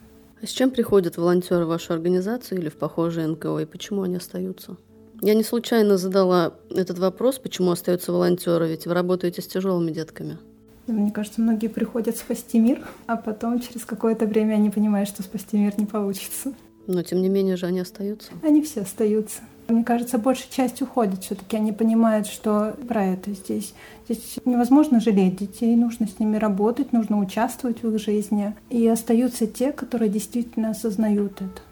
А 0.42 0.46
с 0.46 0.50
чем 0.50 0.70
приходят 0.70 1.16
волонтеры 1.16 1.64
в 1.64 1.68
вашу 1.68 1.94
организацию 1.94 2.60
или 2.60 2.68
в 2.68 2.76
похожие 2.76 3.26
НКО, 3.26 3.58
и 3.58 3.64
почему 3.64 4.02
они 4.02 4.16
остаются? 4.16 4.76
Я 5.22 5.34
не 5.34 5.42
случайно 5.42 5.96
задала 5.96 6.54
этот 6.70 6.98
вопрос, 6.98 7.38
почему 7.38 7.70
остаются 7.70 8.12
волонтеры, 8.12 8.68
ведь 8.68 8.86
вы 8.86 8.94
работаете 8.94 9.42
с 9.42 9.46
тяжелыми 9.46 9.90
детками. 9.90 10.38
Мне 10.86 11.10
кажется, 11.10 11.40
многие 11.40 11.68
приходят 11.68 12.16
спасти 12.16 12.60
мир, 12.60 12.86
а 13.06 13.16
потом 13.16 13.60
через 13.60 13.84
какое-то 13.84 14.26
время 14.26 14.54
они 14.54 14.70
понимают, 14.70 15.08
что 15.08 15.22
спасти 15.22 15.56
мир 15.58 15.72
не 15.78 15.86
получится. 15.86 16.52
Но 16.86 17.02
тем 17.02 17.20
не 17.22 17.28
менее 17.28 17.56
же 17.56 17.66
они 17.66 17.80
остаются. 17.80 18.30
Они 18.42 18.62
все 18.62 18.82
остаются. 18.82 19.40
Мне 19.68 19.82
кажется, 19.82 20.18
большая 20.18 20.48
часть 20.48 20.80
уходит. 20.80 21.24
Все-таки 21.24 21.56
они 21.56 21.72
понимают, 21.72 22.28
что 22.28 22.76
про 22.86 23.04
это 23.04 23.32
здесь. 23.32 23.74
Здесь 24.08 24.36
невозможно 24.44 25.00
жалеть 25.00 25.38
детей, 25.38 25.74
нужно 25.74 26.06
с 26.06 26.20
ними 26.20 26.36
работать, 26.36 26.92
нужно 26.92 27.18
участвовать 27.18 27.82
в 27.82 27.92
их 27.92 28.00
жизни. 28.00 28.54
И 28.70 28.86
остаются 28.86 29.48
те, 29.48 29.72
которые 29.72 30.08
действительно 30.08 30.70
осознают 30.70 31.32
это. 31.40 31.62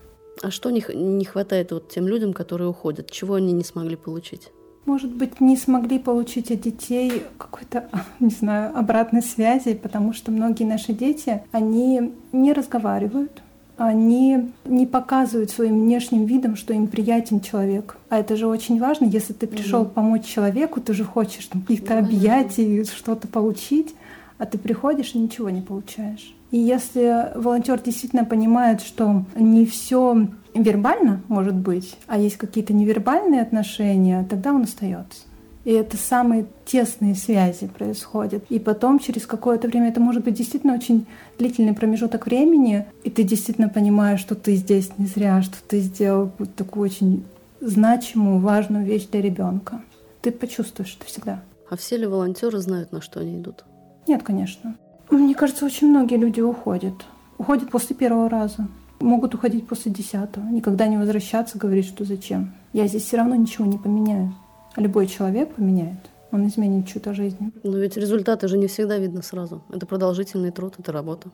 А 0.43 0.51
что 0.51 0.71
не, 0.71 0.85
не 0.95 1.25
хватает 1.25 1.73
вот 1.73 1.89
тем 1.89 2.09
людям, 2.09 2.33
которые 2.33 2.69
уходят? 2.69 3.11
Чего 3.11 3.35
они 3.35 3.53
не 3.53 3.65
смогли 3.65 3.97
получить? 3.97 4.51
Может 4.87 5.15
быть, 5.15 5.41
не 5.41 5.57
смогли 5.57 5.99
получить 5.99 6.51
от 6.51 6.61
детей 6.61 7.23
какой-то, 7.39 7.89
не 8.21 8.31
знаю, 8.31 8.77
обратной 8.77 9.23
связи, 9.23 9.75
потому 9.75 10.13
что 10.13 10.31
многие 10.31 10.65
наши 10.65 10.93
дети, 10.93 11.43
они 11.53 12.13
не 12.33 12.53
разговаривают, 12.53 13.43
они 13.77 14.53
не 14.65 14.87
показывают 14.87 15.51
своим 15.51 15.83
внешним 15.83 16.27
видом, 16.27 16.55
что 16.55 16.75
им 16.75 16.87
приятен 16.87 17.41
человек. 17.41 17.97
А 18.09 18.19
это 18.19 18.37
же 18.37 18.47
очень 18.47 18.79
важно. 18.79 19.07
Если 19.07 19.33
ты 19.33 19.47
пришел 19.47 19.83
mm-hmm. 19.83 19.91
помочь 19.91 20.25
человеку, 20.27 20.81
ты 20.81 20.93
же 20.93 21.05
хочешь 21.05 21.49
каких-то 21.53 21.95
mm-hmm. 21.95 21.99
объятий, 21.99 22.85
что-то 22.85 23.27
получить, 23.27 23.95
а 24.39 24.47
ты 24.47 24.59
приходишь 24.59 25.15
и 25.15 25.19
ничего 25.19 25.51
не 25.51 25.61
получаешь. 25.61 26.35
И 26.55 26.57
если 26.57 27.33
волонтер 27.35 27.81
действительно 27.81 28.25
понимает, 28.25 28.81
что 28.81 29.25
не 29.35 29.67
все 29.67 30.29
вербально 30.55 31.21
может 31.27 31.57
быть, 31.57 31.97
а 32.07 32.17
есть 32.17 32.37
какие-то 32.37 32.73
невербальные 32.73 33.43
отношения, 33.43 34.25
тогда 34.31 34.53
он 34.53 34.63
остается. 34.63 35.23
И 35.65 35.73
это 35.73 35.97
самые 35.97 36.47
тесные 36.65 37.17
связи 37.17 37.67
происходят. 37.67 38.45
И 38.51 38.61
потом, 38.61 39.01
через 39.01 39.27
какое-то 39.27 39.67
время, 39.67 39.89
это 39.89 39.99
может 39.99 40.23
быть 40.23 40.35
действительно 40.35 40.75
очень 40.75 41.09
длительный 41.41 41.75
промежуток 41.75 42.27
времени, 42.27 42.87
и 43.03 43.11
ты 43.11 43.25
действительно 43.25 43.69
понимаешь, 43.69 44.21
что 44.21 44.37
ты 44.37 44.55
здесь 44.55 44.93
не 44.97 45.07
зря, 45.07 45.43
что 45.43 45.57
ты 45.67 45.81
сделал 45.81 46.31
такую 46.55 46.85
очень 46.85 47.25
значимую, 47.61 48.39
важную 48.39 48.85
вещь 48.85 49.09
для 49.11 49.21
ребенка. 49.21 49.83
Ты 50.23 50.31
почувствуешь 50.31 50.97
это 51.01 51.09
всегда. 51.11 51.43
А 51.69 51.77
все 51.77 51.97
ли 51.97 52.07
волонтеры 52.07 52.61
знают, 52.61 52.93
на 52.93 53.01
что 53.01 53.19
они 53.19 53.41
идут? 53.41 53.65
Нет, 54.07 54.23
конечно. 54.23 54.77
Мне 55.11 55.35
кажется, 55.35 55.65
очень 55.65 55.89
многие 55.89 56.17
люди 56.17 56.41
уходят. 56.41 56.95
Уходят 57.39 57.71
после 57.71 57.95
первого 57.97 58.29
раза. 58.29 58.67
Могут 59.01 59.35
уходить 59.35 59.67
после 59.67 59.93
десятого. 59.93 60.45
Никогда 60.45 60.87
не 60.87 60.97
возвращаться, 60.97 61.59
говорить, 61.59 61.87
что 61.87 62.05
зачем. 62.05 62.53
Я 62.73 62.87
здесь 62.87 63.05
все 63.05 63.17
равно 63.19 63.35
ничего 63.35 63.67
не 63.67 63.79
поменяю. 63.79 64.35
А 64.75 64.81
любой 64.81 65.07
человек 65.07 65.55
поменяет. 65.55 65.99
Он 66.33 66.47
изменит 66.49 66.89
чью-то 66.89 67.15
жизнь. 67.15 67.53
Но 67.63 67.77
ведь 67.79 67.97
результаты 67.97 68.49
же 68.49 68.59
не 68.59 68.67
всегда 68.67 68.99
видно 68.99 69.23
сразу. 69.23 69.63
Это 69.71 69.87
продолжительный 69.87 70.51
труд, 70.51 70.75
это 70.79 70.91
работа. 70.91 71.31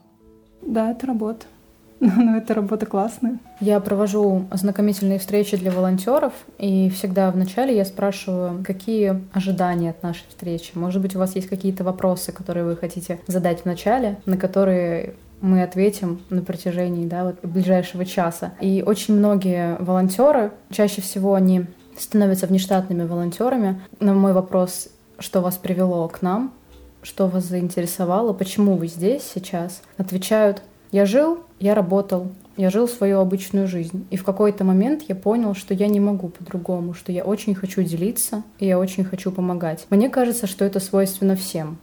Да, 0.62 0.90
это 0.90 1.06
работа. 1.06 1.46
Но 2.16 2.38
эта 2.38 2.54
работа 2.54 2.86
классная. 2.86 3.38
Я 3.60 3.78
провожу 3.78 4.46
ознакомительные 4.50 5.18
встречи 5.18 5.56
для 5.56 5.70
волонтеров, 5.70 6.32
и 6.58 6.88
всегда 6.90 7.30
вначале 7.30 7.76
я 7.76 7.84
спрашиваю, 7.84 8.64
какие 8.64 9.22
ожидания 9.32 9.90
от 9.90 10.02
нашей 10.02 10.24
встречи. 10.28 10.72
Может 10.74 11.02
быть, 11.02 11.14
у 11.14 11.18
вас 11.18 11.36
есть 11.36 11.48
какие-то 11.48 11.84
вопросы, 11.84 12.32
которые 12.32 12.64
вы 12.64 12.76
хотите 12.76 13.20
задать 13.26 13.64
вначале, 13.64 14.18
на 14.24 14.38
которые 14.38 15.14
мы 15.42 15.62
ответим 15.62 16.22
на 16.30 16.42
протяжении 16.42 17.06
да, 17.06 17.24
вот 17.24 17.36
ближайшего 17.42 18.06
часа. 18.06 18.52
И 18.60 18.82
очень 18.86 19.14
многие 19.14 19.76
волонтеры, 19.78 20.52
чаще 20.70 21.02
всего 21.02 21.34
они 21.34 21.66
становятся 21.98 22.46
внештатными 22.46 23.06
волонтерами. 23.06 23.80
На 24.00 24.14
мой 24.14 24.32
вопрос, 24.32 24.88
что 25.18 25.42
вас 25.42 25.58
привело 25.58 26.08
к 26.08 26.22
нам, 26.22 26.52
что 27.02 27.26
вас 27.26 27.44
заинтересовало, 27.44 28.32
почему 28.32 28.76
вы 28.76 28.86
здесь 28.86 29.22
сейчас, 29.22 29.82
отвечают, 29.96 30.62
я 30.92 31.06
жил, 31.06 31.40
я 31.58 31.74
работал, 31.74 32.28
я 32.56 32.70
жил 32.70 32.88
свою 32.88 33.20
обычную 33.20 33.66
жизнь. 33.66 34.06
И 34.10 34.16
в 34.16 34.24
какой-то 34.24 34.64
момент 34.64 35.04
я 35.08 35.14
понял, 35.14 35.54
что 35.54 35.72
я 35.72 35.86
не 35.86 36.00
могу 36.00 36.28
по-другому, 36.28 36.94
что 36.94 37.12
я 37.12 37.24
очень 37.24 37.54
хочу 37.54 37.82
делиться, 37.82 38.42
и 38.58 38.66
я 38.66 38.78
очень 38.78 39.04
хочу 39.04 39.30
помогать. 39.30 39.86
Мне 39.90 40.08
кажется, 40.08 40.46
что 40.46 40.64
это 40.64 40.80
свойственно 40.80 41.36
всем 41.36 41.78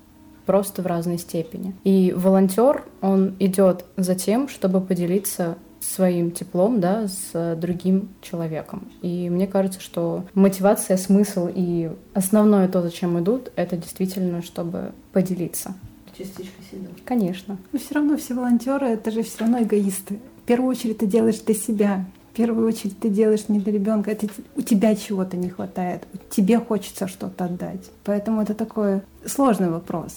просто 0.45 0.81
в 0.81 0.85
разной 0.85 1.17
степени. 1.17 1.75
И 1.83 2.13
волонтер, 2.15 2.83
он 3.01 3.35
идет 3.39 3.85
за 3.97 4.15
тем, 4.15 4.47
чтобы 4.47 4.79
поделиться 4.81 5.57
своим 5.79 6.31
теплом, 6.31 6.79
да, 6.79 7.07
с 7.07 7.55
другим 7.55 8.09
человеком. 8.21 8.87
И 9.01 9.29
мне 9.29 9.45
кажется, 9.45 9.79
что 9.81 10.25
мотивация, 10.33 10.97
смысл 10.97 11.49
и 11.53 11.91
основное 12.13 12.67
то, 12.67 12.81
зачем 12.81 13.19
идут, 13.19 13.51
это 13.55 13.77
действительно, 13.77 14.41
чтобы 14.41 14.93
поделиться 15.11 15.75
частичкой 16.17 16.65
себя. 16.69 16.89
Конечно. 17.05 17.57
Но 17.71 17.79
все 17.79 17.95
равно 17.95 18.17
все 18.17 18.33
волонтеры 18.33 18.87
это 18.87 19.11
же 19.11 19.23
все 19.23 19.39
равно 19.39 19.61
эгоисты. 19.61 20.19
В 20.43 20.47
первую 20.47 20.69
очередь 20.69 20.99
ты 20.99 21.05
делаешь 21.05 21.39
для 21.39 21.55
себя. 21.55 22.05
В 22.31 22.35
первую 22.37 22.67
очередь 22.67 22.99
ты 22.99 23.09
делаешь 23.09 23.47
не 23.47 23.59
для 23.59 23.73
ребенка, 23.73 24.11
это 24.11 24.27
у 24.55 24.61
тебя 24.61 24.95
чего-то 24.95 25.35
не 25.37 25.49
хватает, 25.49 26.07
тебе 26.29 26.59
хочется 26.59 27.07
что-то 27.07 27.45
отдать. 27.45 27.89
Поэтому 28.03 28.41
это 28.43 28.53
такой 28.53 29.01
сложный 29.25 29.71
вопрос. 29.71 30.13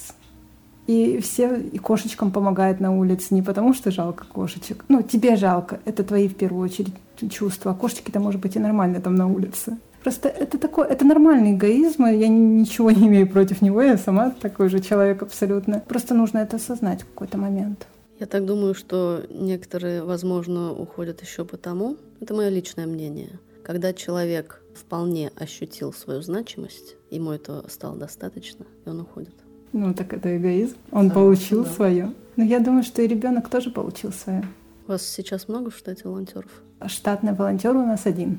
И 0.87 1.19
все 1.21 1.57
и 1.57 1.78
кошечкам 1.78 2.30
помогают 2.30 2.80
на 2.80 2.95
улице 2.95 3.33
не 3.33 3.42
потому, 3.42 3.73
что 3.73 3.90
жалко 3.90 4.26
кошечек. 4.26 4.85
Ну, 4.88 5.02
тебе 5.02 5.37
жалко. 5.37 5.80
Это 5.85 6.02
твои 6.04 6.28
в 6.28 6.35
первую 6.35 6.64
очередь 6.64 6.92
чувства. 7.30 7.73
А 7.73 7.75
кошечки-то, 7.75 8.21
может 8.21 8.40
быть, 8.40 8.57
и 8.57 8.59
нормально 8.59 9.00
там 9.00 9.14
на 9.14 9.26
улице. 9.26 9.78
Просто 10.02 10.28
это 10.28 10.59
такой, 10.59 10.88
это 10.88 11.04
нормальный 11.04 11.52
эгоизм, 11.52 12.07
и 12.07 12.16
я 12.16 12.28
ничего 12.28 12.90
не 12.90 13.07
имею 13.07 13.28
против 13.28 13.61
него, 13.61 13.83
я 13.83 13.99
сама 13.99 14.30
такой 14.30 14.69
же 14.69 14.80
человек 14.80 15.23
абсолютно. 15.23 15.80
Просто 15.80 16.14
нужно 16.14 16.38
это 16.38 16.57
осознать 16.57 17.02
в 17.02 17.07
какой-то 17.07 17.37
момент. 17.37 17.87
Я 18.19 18.26
так 18.26 18.45
думаю, 18.45 18.75
что 18.75 19.23
некоторые, 19.30 20.02
возможно, 20.02 20.73
уходят 20.73 21.23
еще 21.23 21.45
потому, 21.45 21.97
это 22.21 22.35
мое 22.35 22.49
личное 22.49 22.87
мнение, 22.87 23.38
когда 23.64 23.92
человек 23.92 24.62
вполне 24.75 25.33
ощутил 25.37 25.92
свою 25.92 26.23
значимость, 26.23 26.97
ему 27.11 27.33
этого 27.33 27.64
стало 27.69 27.97
достаточно, 27.97 28.66
и 28.85 28.88
он 28.88 29.00
уходит. 29.00 29.35
Ну, 29.73 29.95
так 29.95 30.12
это 30.12 30.37
эгоизм. 30.37 30.76
Он 30.90 31.09
да, 31.09 31.14
получил 31.14 31.64
да. 31.64 31.71
свое. 31.71 32.12
Но 32.37 32.45
я 32.45 32.61
думаю, 32.61 32.83
что 32.83 33.02
и 33.02 33.07
ребенок 33.07 33.49
тоже 33.49 33.71
получил 33.71 34.12
свое. 34.12 34.45
У 34.87 34.92
вас 34.92 35.07
сейчас 35.07 35.49
много 35.49 35.71
в 35.71 35.76
штате 35.76 36.02
волонтеров? 36.04 36.50
Штатный 36.87 37.35
волонтер 37.35 37.76
у 37.76 37.87
нас 37.87 38.07
один. 38.07 38.38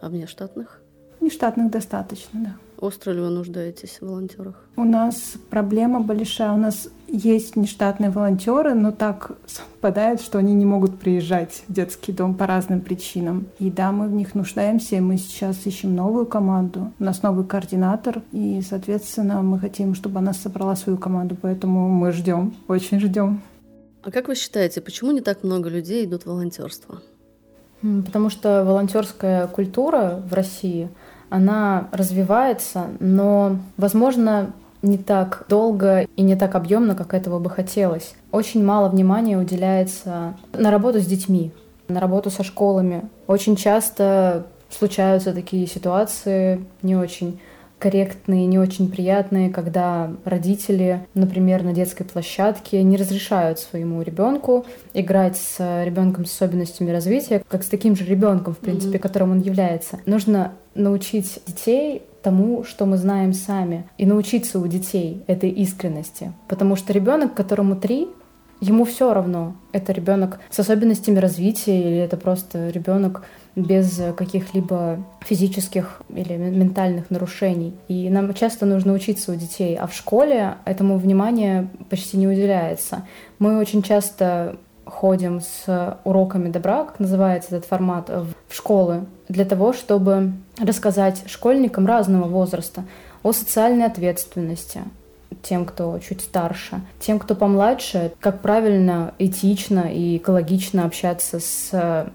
А 0.00 0.08
внештатных? 0.08 0.80
Нештатных 1.20 1.70
достаточно, 1.70 2.40
да. 2.40 2.56
Остро 2.78 3.12
ли 3.12 3.20
вы 3.20 3.28
нуждаетесь 3.28 3.98
в 4.00 4.06
волонтерах? 4.06 4.66
У 4.76 4.84
нас 4.84 5.34
проблема 5.50 6.00
большая. 6.00 6.52
У 6.52 6.56
нас 6.56 6.88
есть 7.08 7.56
нештатные 7.56 8.10
волонтеры, 8.10 8.72
но 8.72 8.90
так 8.90 9.32
совпадает, 9.46 10.22
что 10.22 10.38
они 10.38 10.54
не 10.54 10.64
могут 10.64 10.98
приезжать 10.98 11.62
в 11.68 11.72
детский 11.74 12.12
дом 12.12 12.34
по 12.34 12.46
разным 12.46 12.80
причинам. 12.80 13.48
И 13.58 13.70
да, 13.70 13.92
мы 13.92 14.08
в 14.08 14.12
них 14.12 14.34
нуждаемся, 14.34 14.96
и 14.96 15.00
мы 15.00 15.18
сейчас 15.18 15.66
ищем 15.66 15.94
новую 15.94 16.24
команду. 16.24 16.90
У 16.98 17.04
нас 17.04 17.22
новый 17.22 17.44
координатор, 17.44 18.22
и, 18.32 18.62
соответственно, 18.62 19.42
мы 19.42 19.58
хотим, 19.58 19.94
чтобы 19.94 20.20
она 20.20 20.32
собрала 20.32 20.74
свою 20.74 20.96
команду, 20.96 21.36
поэтому 21.40 21.90
мы 21.90 22.12
ждем, 22.12 22.54
очень 22.66 22.98
ждем. 22.98 23.42
А 24.02 24.10
как 24.10 24.28
вы 24.28 24.34
считаете, 24.34 24.80
почему 24.80 25.10
не 25.10 25.20
так 25.20 25.44
много 25.44 25.68
людей 25.68 26.06
идут 26.06 26.22
в 26.22 26.26
волонтерство? 26.26 27.02
Потому 27.80 28.30
что 28.30 28.64
волонтерская 28.64 29.46
культура 29.46 30.22
в 30.28 30.34
России— 30.34 30.88
она 31.30 31.88
развивается, 31.92 32.88
но, 32.98 33.56
возможно, 33.76 34.52
не 34.82 34.98
так 34.98 35.44
долго 35.48 36.06
и 36.16 36.22
не 36.22 36.36
так 36.36 36.54
объемно, 36.54 36.94
как 36.94 37.14
этого 37.14 37.38
бы 37.38 37.48
хотелось. 37.48 38.14
Очень 38.32 38.64
мало 38.64 38.88
внимания 38.88 39.38
уделяется 39.38 40.34
на 40.52 40.70
работу 40.70 41.00
с 41.00 41.06
детьми, 41.06 41.52
на 41.88 42.00
работу 42.00 42.30
со 42.30 42.42
школами. 42.42 43.08
Очень 43.26 43.56
часто 43.56 44.46
случаются 44.70 45.32
такие 45.32 45.66
ситуации 45.66 46.64
не 46.82 46.96
очень 46.96 47.40
корректные, 47.80 48.46
не 48.46 48.58
очень 48.58 48.90
приятные, 48.90 49.50
когда 49.50 50.12
родители, 50.24 51.06
например, 51.14 51.64
на 51.64 51.72
детской 51.72 52.04
площадке 52.04 52.82
не 52.82 52.96
разрешают 52.96 53.58
своему 53.58 54.02
ребенку 54.02 54.66
играть 54.94 55.36
с 55.36 55.84
ребенком 55.84 56.26
с 56.26 56.34
особенностями 56.34 56.90
развития, 56.90 57.42
как 57.48 57.64
с 57.64 57.68
таким 57.68 57.96
же 57.96 58.04
ребенком, 58.04 58.54
в 58.54 58.58
принципе, 58.58 58.98
mm-hmm. 58.98 59.00
которым 59.00 59.32
он 59.32 59.40
является. 59.40 59.98
Нужно 60.06 60.52
научить 60.74 61.40
детей 61.46 62.02
тому, 62.22 62.64
что 62.64 62.84
мы 62.84 62.98
знаем 62.98 63.32
сами, 63.32 63.86
и 63.96 64.04
научиться 64.04 64.58
у 64.58 64.66
детей 64.66 65.24
этой 65.26 65.48
искренности. 65.48 66.32
Потому 66.48 66.76
что 66.76 66.92
ребенок, 66.92 67.34
которому 67.34 67.76
три, 67.76 68.08
ему 68.60 68.84
все 68.84 69.12
равно, 69.12 69.54
это 69.72 69.92
ребенок 69.92 70.40
с 70.50 70.58
особенностями 70.58 71.18
развития 71.18 71.80
или 71.80 71.96
это 71.98 72.16
просто 72.16 72.68
ребенок 72.70 73.24
без 73.56 74.00
каких-либо 74.16 75.04
физических 75.22 76.02
или 76.08 76.36
ментальных 76.36 77.10
нарушений. 77.10 77.74
И 77.88 78.08
нам 78.08 78.32
часто 78.34 78.66
нужно 78.66 78.92
учиться 78.92 79.32
у 79.32 79.34
детей, 79.34 79.76
а 79.76 79.86
в 79.86 79.94
школе 79.94 80.54
этому 80.64 80.98
внимание 80.98 81.68
почти 81.88 82.16
не 82.16 82.28
уделяется. 82.28 83.06
Мы 83.38 83.58
очень 83.58 83.82
часто 83.82 84.56
ходим 84.84 85.40
с 85.40 85.98
уроками 86.04 86.50
добра, 86.50 86.84
как 86.84 87.00
называется 87.00 87.56
этот 87.56 87.68
формат, 87.68 88.08
в 88.08 88.54
школы, 88.54 89.06
для 89.28 89.44
того, 89.44 89.72
чтобы 89.72 90.32
рассказать 90.58 91.22
школьникам 91.26 91.86
разного 91.86 92.26
возраста 92.26 92.84
о 93.22 93.32
социальной 93.32 93.86
ответственности, 93.86 94.80
тем, 95.42 95.64
кто 95.64 95.98
чуть 95.98 96.20
старше, 96.20 96.80
тем, 96.98 97.18
кто 97.18 97.34
помладше, 97.34 98.12
как 98.20 98.40
правильно, 98.40 99.14
этично 99.18 99.92
и 99.92 100.16
экологично 100.16 100.84
общаться 100.84 101.40
с 101.40 102.10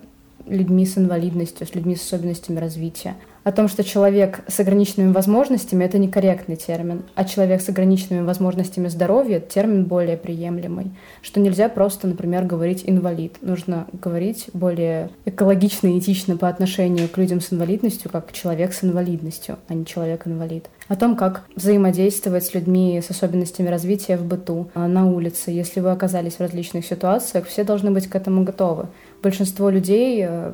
людьми 0.46 0.86
с 0.86 0.98
инвалидностью, 0.98 1.66
с 1.66 1.74
людьми 1.76 1.96
с 1.96 2.02
особенностями 2.02 2.60
развития. 2.60 3.16
О 3.46 3.52
том, 3.52 3.68
что 3.68 3.84
человек 3.84 4.40
с 4.48 4.60
ограниченными 4.60 5.14
возможностями— 5.14 5.84
это 5.86 6.00
некорректный 6.00 6.56
термин, 6.56 7.04
а 7.14 7.26
человек 7.26 7.62
с 7.62 7.70
ограниченными 7.70 8.26
возможностями 8.26 8.88
здоровья— 8.88 9.40
термин 9.40 9.86
более 9.86 10.18
приемлемый. 10.18 10.94
Что 11.22 11.40
нельзя 11.40 11.70
просто, 11.70 12.08
например, 12.08 12.46
говорить 12.46 12.82
«инвалид». 12.88 13.36
Нужно 13.42 13.86
говорить 13.94 14.48
более 14.54 15.12
экологично 15.26 15.90
и 15.90 16.00
этично 16.00 16.38
по 16.38 16.50
отношению 16.50 17.08
к 17.08 17.20
людям 17.20 17.40
с 17.40 17.54
инвалидностью, 17.54 18.10
как 18.10 18.34
человек 18.34 18.74
с 18.74 18.84
инвалидностью, 18.84 19.60
а 19.68 19.76
не 19.76 19.86
человек-инвалид. 19.86 20.66
О 20.88 20.96
том, 20.96 21.16
как 21.16 21.44
взаимодействовать 21.56 22.46
с 22.46 22.56
людьми 22.56 23.00
с 23.00 23.12
особенностями 23.12 23.70
развития 23.70 24.18
в 24.18 24.26
быту, 24.26 24.72
а, 24.74 24.88
на 24.88 25.08
улице. 25.08 25.52
Если 25.52 25.82
вы 25.82 25.92
оказались 25.92 26.38
в 26.38 26.40
различных 26.40 26.84
ситуациях, 26.84 27.46
все 27.46 27.64
должны 27.64 27.92
быть 27.92 28.08
к 28.08 28.16
этому 28.16 28.44
готовы 28.44 28.88
большинство 29.26 29.72
людей 29.72 30.24
э, 30.24 30.54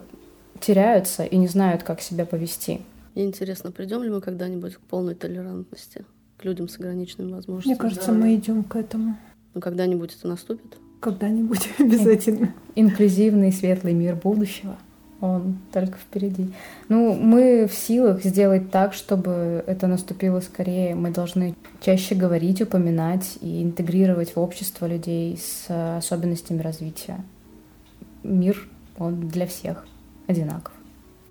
теряются 0.62 1.24
и 1.24 1.38
не 1.38 1.47
знают, 1.47 1.84
как 1.84 2.02
себя 2.02 2.26
повести. 2.26 2.82
Мне 3.15 3.26
интересно, 3.26 3.71
придем 3.71 4.04
ли 4.04 4.10
мы 4.10 4.21
когда-нибудь 4.21 4.76
к 4.76 4.80
полной 4.80 5.15
толерантности 5.15 6.06
к 6.38 6.45
людям 6.45 6.69
с 6.69 6.78
ограниченными 6.78 7.32
возможностями? 7.32 7.74
Мне 7.74 7.80
кажется, 7.80 8.12
мы 8.12 8.36
идем 8.36 8.63
к 8.63 8.76
этому. 8.76 9.17
Но 9.54 9.62
когда-нибудь 9.62 10.15
это 10.17 10.28
наступит? 10.28 10.78
Когда-нибудь 11.02 11.69
обязательно. 11.80 12.54
Инклюзивный 12.76 13.52
светлый 13.52 13.93
мир 13.93 14.15
будущего. 14.15 14.78
Он 15.19 15.60
только 15.71 16.00
впереди. 16.00 16.52
Ну, 16.89 17.13
мы 17.13 17.67
в 17.67 17.76
силах 17.76 18.24
сделать 18.24 18.71
так, 18.71 18.93
чтобы 18.93 19.63
это 19.67 19.86
наступило 19.86 20.39
скорее. 20.39 20.95
Мы 20.95 21.12
должны 21.12 21.54
чаще 21.80 22.15
говорить, 22.15 22.62
упоминать 22.62 23.38
и 23.41 23.62
интегрировать 23.62 24.36
в 24.36 24.39
общество 24.39 24.88
людей 24.88 25.38
с 25.38 25.97
особенностями 25.97 26.62
развития 26.62 27.24
мир, 28.24 28.67
он 28.97 29.28
для 29.30 29.47
всех 29.47 29.86
одинаков. 30.31 30.73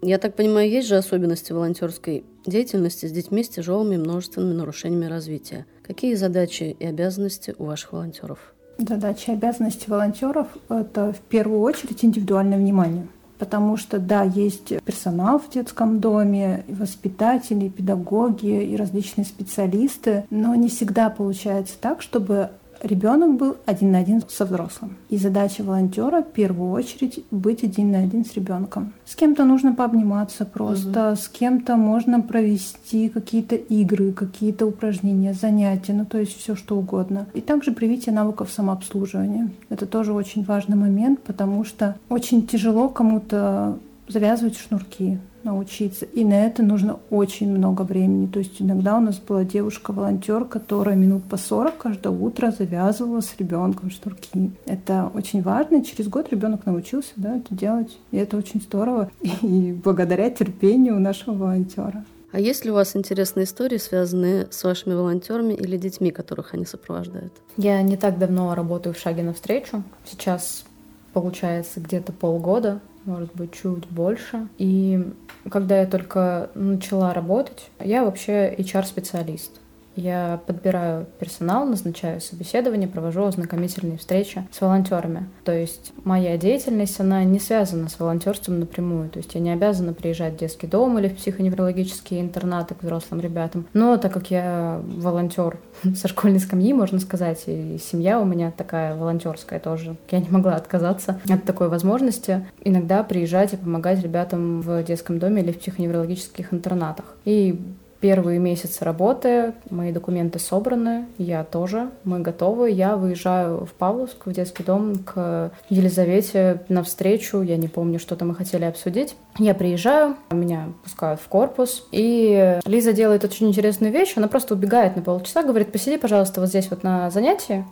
Я 0.02 0.18
так 0.18 0.34
понимаю, 0.34 0.70
есть 0.70 0.88
же 0.88 0.96
особенности 0.96 1.52
волонтерской 1.52 2.24
деятельности 2.46 3.04
с 3.06 3.12
детьми 3.12 3.44
с 3.44 3.50
тяжелыми 3.50 3.98
множественными 3.98 4.54
нарушениями 4.54 5.04
развития. 5.04 5.66
Какие 5.82 6.14
задачи 6.14 6.74
и 6.78 6.86
обязанности 6.86 7.54
у 7.58 7.64
ваших 7.64 7.92
волонтеров? 7.92 8.54
Задачи 8.78 9.28
и 9.28 9.32
обязанности 9.34 9.90
волонтеров– 9.90 10.46
это 10.70 11.12
в 11.12 11.18
первую 11.28 11.60
очередь 11.60 12.02
индивидуальное 12.02 12.56
внимание. 12.56 13.08
Потому 13.38 13.76
что, 13.76 13.98
да, 13.98 14.22
есть 14.22 14.72
персонал 14.84 15.38
в 15.38 15.50
детском 15.50 15.98
доме, 16.00 16.64
воспитатели, 16.68 17.68
педагоги 17.68 18.64
и 18.64 18.76
различные 18.76 19.24
специалисты, 19.24 20.24
но 20.30 20.54
не 20.54 20.68
всегда 20.68 21.10
получается 21.10 21.74
так, 21.80 22.02
чтобы 22.02 22.50
ребенок 22.82 23.36
был 23.36 23.56
один 23.66 23.92
на 23.92 23.98
один 23.98 24.22
со 24.28 24.44
взрослым. 24.44 24.96
И 25.08 25.16
задача 25.16 25.62
волонтера 25.62 26.22
в 26.22 26.32
первую 26.32 26.72
очередь 26.72 27.24
быть 27.30 27.64
один 27.64 27.92
на 27.92 27.98
один 27.98 28.24
с 28.24 28.34
ребенком. 28.34 28.92
С 29.04 29.14
кем-то 29.14 29.44
нужно 29.44 29.74
пообниматься 29.74 30.44
просто, 30.44 31.10
угу. 31.10 31.16
с 31.16 31.28
кем-то 31.28 31.76
можно 31.76 32.20
провести 32.20 33.08
какие-то 33.08 33.56
игры, 33.56 34.12
какие-то 34.12 34.66
упражнения, 34.66 35.34
занятия, 35.34 35.92
ну 35.92 36.04
то 36.04 36.18
есть 36.18 36.38
все 36.38 36.54
что 36.54 36.76
угодно. 36.76 37.26
И 37.34 37.40
также 37.40 37.72
привитие 37.72 38.14
навыков 38.14 38.50
самообслуживания. 38.50 39.50
Это 39.68 39.86
тоже 39.86 40.12
очень 40.12 40.44
важный 40.44 40.76
момент, 40.76 41.22
потому 41.22 41.64
что 41.64 41.96
очень 42.08 42.46
тяжело 42.46 42.88
кому-то 42.88 43.78
завязывать 44.08 44.58
шнурки 44.58 45.18
научиться. 45.44 46.04
И 46.04 46.24
на 46.24 46.46
это 46.46 46.62
нужно 46.62 46.98
очень 47.10 47.50
много 47.50 47.82
времени. 47.82 48.26
То 48.26 48.38
есть 48.38 48.60
иногда 48.60 48.96
у 48.96 49.00
нас 49.00 49.18
была 49.18 49.44
девушка-волонтер, 49.44 50.44
которая 50.44 50.96
минут 50.96 51.24
по 51.24 51.36
40 51.36 51.76
каждое 51.76 52.12
утро 52.12 52.50
завязывала 52.50 53.20
с 53.20 53.36
ребенком 53.38 53.90
шнурки. 53.90 54.50
Это 54.66 55.10
очень 55.14 55.42
важно. 55.42 55.84
Через 55.84 56.08
год 56.08 56.30
ребенок 56.30 56.66
научился 56.66 57.12
да, 57.16 57.36
это 57.36 57.54
делать. 57.54 57.98
И 58.10 58.16
это 58.16 58.36
очень 58.36 58.60
здорово. 58.60 59.10
И 59.42 59.72
благодаря 59.72 60.30
терпению 60.30 61.00
нашего 61.00 61.34
волонтера. 61.34 62.04
А 62.32 62.38
есть 62.38 62.64
ли 62.64 62.70
у 62.70 62.74
вас 62.74 62.94
интересные 62.94 63.44
истории, 63.44 63.78
связанные 63.78 64.46
с 64.50 64.62
вашими 64.62 64.94
волонтерами 64.94 65.52
или 65.52 65.76
детьми, 65.76 66.12
которых 66.12 66.54
они 66.54 66.64
сопровождают? 66.64 67.32
Я 67.56 67.82
не 67.82 67.96
так 67.96 68.18
давно 68.18 68.54
работаю 68.54 68.94
в 68.94 68.98
шаге 68.98 69.24
навстречу. 69.24 69.82
Сейчас 70.04 70.64
получается 71.12 71.80
где-то 71.80 72.12
полгода 72.12 72.80
может 73.04 73.34
быть, 73.34 73.52
чуть 73.52 73.86
больше. 73.88 74.48
И 74.58 75.12
когда 75.50 75.80
я 75.80 75.86
только 75.86 76.50
начала 76.54 77.14
работать, 77.14 77.70
я 77.78 78.04
вообще 78.04 78.54
HR-специалист. 78.58 79.60
Я 80.00 80.40
подбираю 80.46 81.06
персонал, 81.18 81.66
назначаю 81.66 82.22
собеседование, 82.22 82.88
провожу 82.88 83.24
ознакомительные 83.24 83.98
встречи 83.98 84.46
с 84.50 84.58
волонтерами. 84.62 85.28
То 85.44 85.52
есть 85.52 85.92
моя 86.04 86.38
деятельность, 86.38 86.98
она 87.00 87.22
не 87.22 87.38
связана 87.38 87.90
с 87.90 88.00
волонтерством 88.00 88.60
напрямую. 88.60 89.10
То 89.10 89.18
есть 89.18 89.34
я 89.34 89.42
не 89.42 89.52
обязана 89.52 89.92
приезжать 89.92 90.34
в 90.34 90.36
детский 90.38 90.66
дом 90.66 90.98
или 90.98 91.08
в 91.08 91.16
психоневрологические 91.16 92.22
интернаты 92.22 92.74
к 92.74 92.82
взрослым 92.82 93.20
ребятам. 93.20 93.66
Но 93.74 93.98
так 93.98 94.14
как 94.14 94.30
я 94.30 94.80
волонтер 94.82 95.58
со 95.94 96.08
школьной 96.08 96.40
скамьи, 96.40 96.72
можно 96.72 96.98
сказать, 96.98 97.42
и 97.46 97.76
семья 97.78 98.20
у 98.20 98.24
меня 98.24 98.52
такая 98.52 98.96
волонтерская 98.96 99.60
тоже, 99.60 99.96
я 100.10 100.20
не 100.20 100.30
могла 100.30 100.56
отказаться 100.56 101.20
от 101.28 101.44
такой 101.44 101.68
возможности 101.68 102.46
иногда 102.64 103.02
приезжать 103.02 103.52
и 103.52 103.58
помогать 103.58 104.02
ребятам 104.02 104.62
в 104.62 104.82
детском 104.82 105.18
доме 105.18 105.42
или 105.42 105.52
в 105.52 105.58
психоневрологических 105.58 106.54
интернатах. 106.54 107.16
И 107.26 107.60
Первые 108.00 108.38
месяцы 108.38 108.82
работы, 108.82 109.52
мои 109.68 109.92
документы 109.92 110.38
собраны, 110.38 111.04
я 111.18 111.44
тоже, 111.44 111.90
мы 112.04 112.20
готовы. 112.20 112.70
Я 112.70 112.96
выезжаю 112.96 113.66
в 113.66 113.72
Павловск, 113.74 114.24
в 114.24 114.32
детский 114.32 114.62
дом, 114.62 114.94
к 114.96 115.52
Елизавете 115.68 116.62
на 116.70 116.82
встречу. 116.82 117.42
Я 117.42 117.58
не 117.58 117.68
помню, 117.68 117.98
что 117.98 118.16
там 118.16 118.28
мы 118.28 118.34
хотели 118.34 118.64
обсудить. 118.64 119.16
Я 119.38 119.54
приезжаю, 119.54 120.16
меня 120.30 120.68
пускают 120.82 121.20
в 121.20 121.28
корпус, 121.28 121.86
и 121.92 122.58
Лиза 122.64 122.94
делает 122.94 123.22
очень 123.24 123.48
интересную 123.48 123.92
вещь. 123.92 124.14
Она 124.16 124.28
просто 124.28 124.54
убегает 124.54 124.96
на 124.96 125.02
полчаса, 125.02 125.42
говорит, 125.42 125.70
посиди, 125.70 125.98
пожалуйста, 125.98 126.40
вот 126.40 126.48
здесь 126.48 126.70
вот 126.70 126.82
на 126.82 127.10
занятии. 127.10 127.66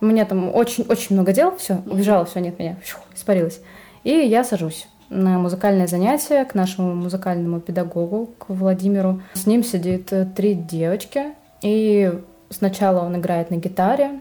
У 0.00 0.06
меня 0.06 0.24
там 0.24 0.54
очень-очень 0.54 1.16
много 1.16 1.34
дел, 1.34 1.54
все, 1.56 1.82
убежала, 1.84 2.24
все, 2.24 2.40
нет 2.40 2.58
меня, 2.58 2.78
испарилась. 3.14 3.60
И 4.04 4.10
я 4.10 4.42
сажусь 4.42 4.88
на 5.08 5.38
музыкальное 5.38 5.86
занятие 5.86 6.44
к 6.44 6.54
нашему 6.54 6.94
музыкальному 6.94 7.60
педагогу, 7.60 8.30
к 8.38 8.48
Владимиру. 8.48 9.22
С 9.34 9.46
ним 9.46 9.62
сидит 9.62 10.12
э, 10.12 10.26
три 10.26 10.54
девочки, 10.54 11.34
и 11.62 12.12
сначала 12.50 13.04
он 13.04 13.16
играет 13.16 13.50
на 13.50 13.56
гитаре, 13.56 14.20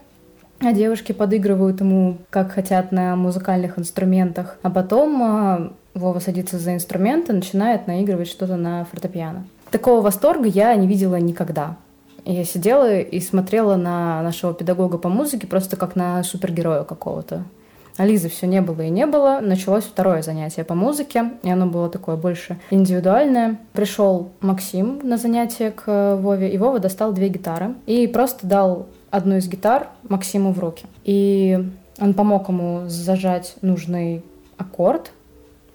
а 0.59 0.71
девушки 0.73 1.11
подыгрывают 1.11 1.79
ему, 1.81 2.17
как 2.29 2.51
хотят, 2.51 2.91
на 2.91 3.15
музыкальных 3.15 3.77
инструментах. 3.77 4.57
А 4.61 4.69
потом 4.69 5.21
э, 5.21 5.69
Вова 5.93 6.19
садится 6.19 6.59
за 6.59 6.73
инструмент 6.73 7.29
и 7.29 7.33
начинает 7.33 7.87
наигрывать 7.87 8.27
что-то 8.27 8.55
на 8.55 8.85
фортепиано. 8.85 9.45
Такого 9.71 10.01
восторга 10.01 10.47
я 10.47 10.75
не 10.75 10.87
видела 10.87 11.15
никогда. 11.15 11.77
Я 12.25 12.43
сидела 12.43 12.99
и 12.99 13.19
смотрела 13.19 13.75
на 13.75 14.23
нашего 14.23 14.53
педагога 14.53 14.97
по 14.97 15.09
музыке 15.09 15.47
просто 15.47 15.77
как 15.77 15.95
на 15.95 16.23
супергероя 16.23 16.83
какого-то. 16.83 17.43
А 17.97 18.05
Лизы 18.05 18.29
все 18.29 18.45
не 18.45 18.61
было 18.61 18.81
и 18.81 18.89
не 18.89 19.05
было. 19.05 19.39
Началось 19.41 19.85
второе 19.85 20.21
занятие 20.21 20.63
по 20.63 20.75
музыке, 20.75 21.31
и 21.43 21.49
оно 21.49 21.65
было 21.65 21.89
такое 21.89 22.17
больше 22.17 22.57
индивидуальное. 22.69 23.57
Пришел 23.73 24.31
Максим 24.41 24.99
на 25.03 25.17
занятие 25.17 25.71
к 25.71 26.17
Вове, 26.17 26.49
и 26.49 26.57
Вова 26.57 26.79
достал 26.79 27.13
две 27.13 27.29
гитары 27.29 27.75
и 27.85 28.07
просто 28.07 28.45
дал 28.47 28.87
одну 29.11 29.37
из 29.37 29.47
гитар 29.47 29.89
Максиму 30.09 30.51
в 30.51 30.59
руки. 30.59 30.85
И 31.05 31.57
он 31.99 32.13
помог 32.13 32.49
ему 32.49 32.83
зажать 32.87 33.55
нужный 33.61 34.23
аккорд, 34.57 35.11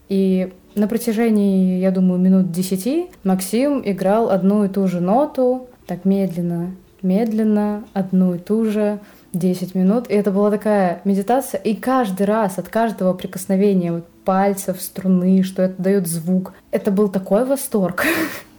и 0.08 0.52
на 0.74 0.88
протяжении, 0.88 1.78
я 1.78 1.90
думаю, 1.90 2.20
минут 2.20 2.52
десяти 2.52 3.06
Максим 3.24 3.82
играл 3.84 4.30
одну 4.30 4.64
и 4.64 4.68
ту 4.68 4.86
же 4.86 5.00
ноту, 5.00 5.68
так 5.86 6.04
медленно, 6.04 6.74
медленно, 7.02 7.84
одну 7.92 8.34
и 8.34 8.38
ту 8.38 8.64
же, 8.66 8.98
10 9.32 9.74
минут. 9.74 10.08
И 10.08 10.14
это 10.14 10.30
была 10.30 10.50
такая 10.50 11.00
медитация. 11.04 11.60
И 11.60 11.74
каждый 11.74 12.26
раз 12.26 12.58
от 12.58 12.68
каждого 12.68 13.14
прикосновения 13.14 13.92
вот, 13.92 14.06
пальцев, 14.24 14.80
струны, 14.80 15.42
что 15.42 15.62
это 15.62 15.80
дает 15.82 16.06
звук, 16.06 16.52
это 16.70 16.90
был 16.90 17.08
такой 17.08 17.44
восторг. 17.44 18.04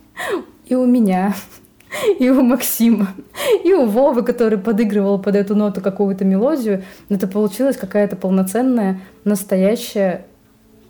И 0.66 0.76
у 0.76 0.86
меня, 0.86 1.34
и 2.20 2.30
у 2.30 2.42
Максима, 2.42 3.10
и 3.64 3.74
у 3.74 3.86
Вовы, 3.86 4.24
который 4.24 4.58
подыгрывал 4.58 5.20
под 5.20 5.36
эту 5.36 5.56
ноту 5.56 5.82
какую-то 5.82 6.24
мелодию. 6.24 6.84
Это 7.10 7.28
получилась 7.28 7.76
какая-то 7.76 8.16
полноценная, 8.16 9.02
настоящая 9.26 10.26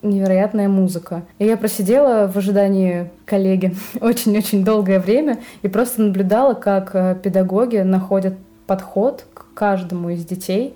невероятная 0.04 0.68
музыка. 0.68 1.24
И 1.40 1.46
я 1.46 1.58
просидела 1.58 2.28
в 2.32 2.38
ожидании 2.38 3.10
коллеги 3.26 3.76
очень-очень 4.02 4.64
долгое 4.64 5.00
время 5.00 5.40
и 5.62 5.68
просто 5.68 6.02
наблюдала, 6.02 6.54
как 6.54 6.96
э, 6.96 7.16
педагоги 7.22 7.78
находят 7.78 8.34
подход 8.72 9.26
каждому 9.54 10.12
из 10.12 10.24
детей, 10.24 10.74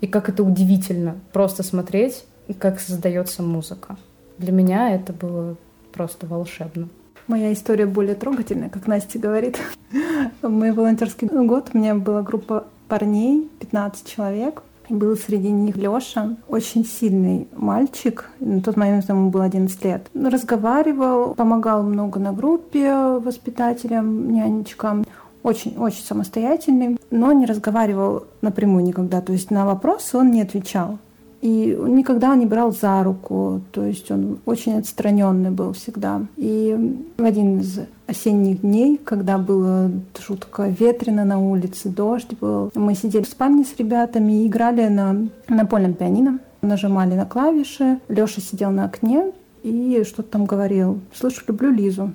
и 0.00 0.08
как 0.08 0.28
это 0.28 0.42
удивительно 0.42 1.14
просто 1.32 1.62
смотреть, 1.62 2.24
как 2.58 2.80
создается 2.80 3.44
музыка. 3.44 3.96
Для 4.36 4.50
меня 4.50 4.92
это 4.92 5.12
было 5.12 5.54
просто 5.92 6.26
волшебно. 6.26 6.88
Моя 7.28 7.52
история 7.52 7.86
более 7.86 8.16
трогательная, 8.16 8.68
как 8.68 8.88
Настя 8.88 9.20
говорит. 9.20 9.60
Мой 10.42 10.72
волонтерский 10.72 11.28
год 11.28 11.70
у 11.72 11.78
меня 11.78 11.94
была 11.94 12.22
группа 12.22 12.66
парней, 12.88 13.48
15 13.60 14.12
человек. 14.12 14.64
Был 14.88 15.16
среди 15.16 15.50
них 15.50 15.76
Лёша, 15.76 16.36
очень 16.48 16.84
сильный 16.84 17.46
мальчик. 17.54 18.28
На 18.40 18.60
тот 18.60 18.76
момент 18.76 19.08
ему 19.08 19.30
было 19.30 19.44
11 19.44 19.84
лет. 19.84 20.08
Разговаривал, 20.14 21.34
помогал 21.34 21.84
много 21.84 22.18
на 22.18 22.32
группе 22.32 22.92
воспитателям, 22.92 24.32
нянечкам 24.32 25.04
очень-очень 25.46 26.02
самостоятельный, 26.02 26.98
но 27.12 27.30
не 27.30 27.46
разговаривал 27.46 28.24
напрямую 28.42 28.82
никогда. 28.82 29.20
То 29.20 29.32
есть 29.32 29.52
на 29.52 29.64
вопросы 29.64 30.18
он 30.18 30.32
не 30.32 30.42
отвечал. 30.42 30.98
И 31.40 31.78
никогда 31.86 32.34
не 32.34 32.46
брал 32.46 32.72
за 32.72 33.04
руку, 33.04 33.60
то 33.70 33.84
есть 33.84 34.10
он 34.10 34.38
очень 34.46 34.78
отстраненный 34.78 35.50
был 35.50 35.72
всегда. 35.74 36.22
И 36.36 36.96
в 37.16 37.22
один 37.22 37.60
из 37.60 37.80
осенних 38.08 38.62
дней, 38.62 38.96
когда 38.96 39.38
было 39.38 39.90
жутко 40.18 40.64
ветрено 40.64 41.24
на 41.24 41.38
улице, 41.38 41.90
дождь 41.90 42.32
был, 42.40 42.72
мы 42.74 42.94
сидели 42.94 43.22
в 43.22 43.28
спальне 43.28 43.64
с 43.64 43.78
ребятами 43.78 44.42
и 44.42 44.46
играли 44.48 44.88
на 44.88 45.28
напольном 45.48 45.94
пианино, 45.94 46.40
нажимали 46.62 47.14
на 47.14 47.26
клавиши. 47.26 48.00
Лёша 48.08 48.40
сидел 48.40 48.72
на 48.72 48.86
окне 48.86 49.30
и 49.62 50.02
что-то 50.04 50.30
там 50.30 50.46
говорил. 50.46 50.98
Слышу, 51.14 51.44
люблю 51.46 51.70
Лизу. 51.70 52.12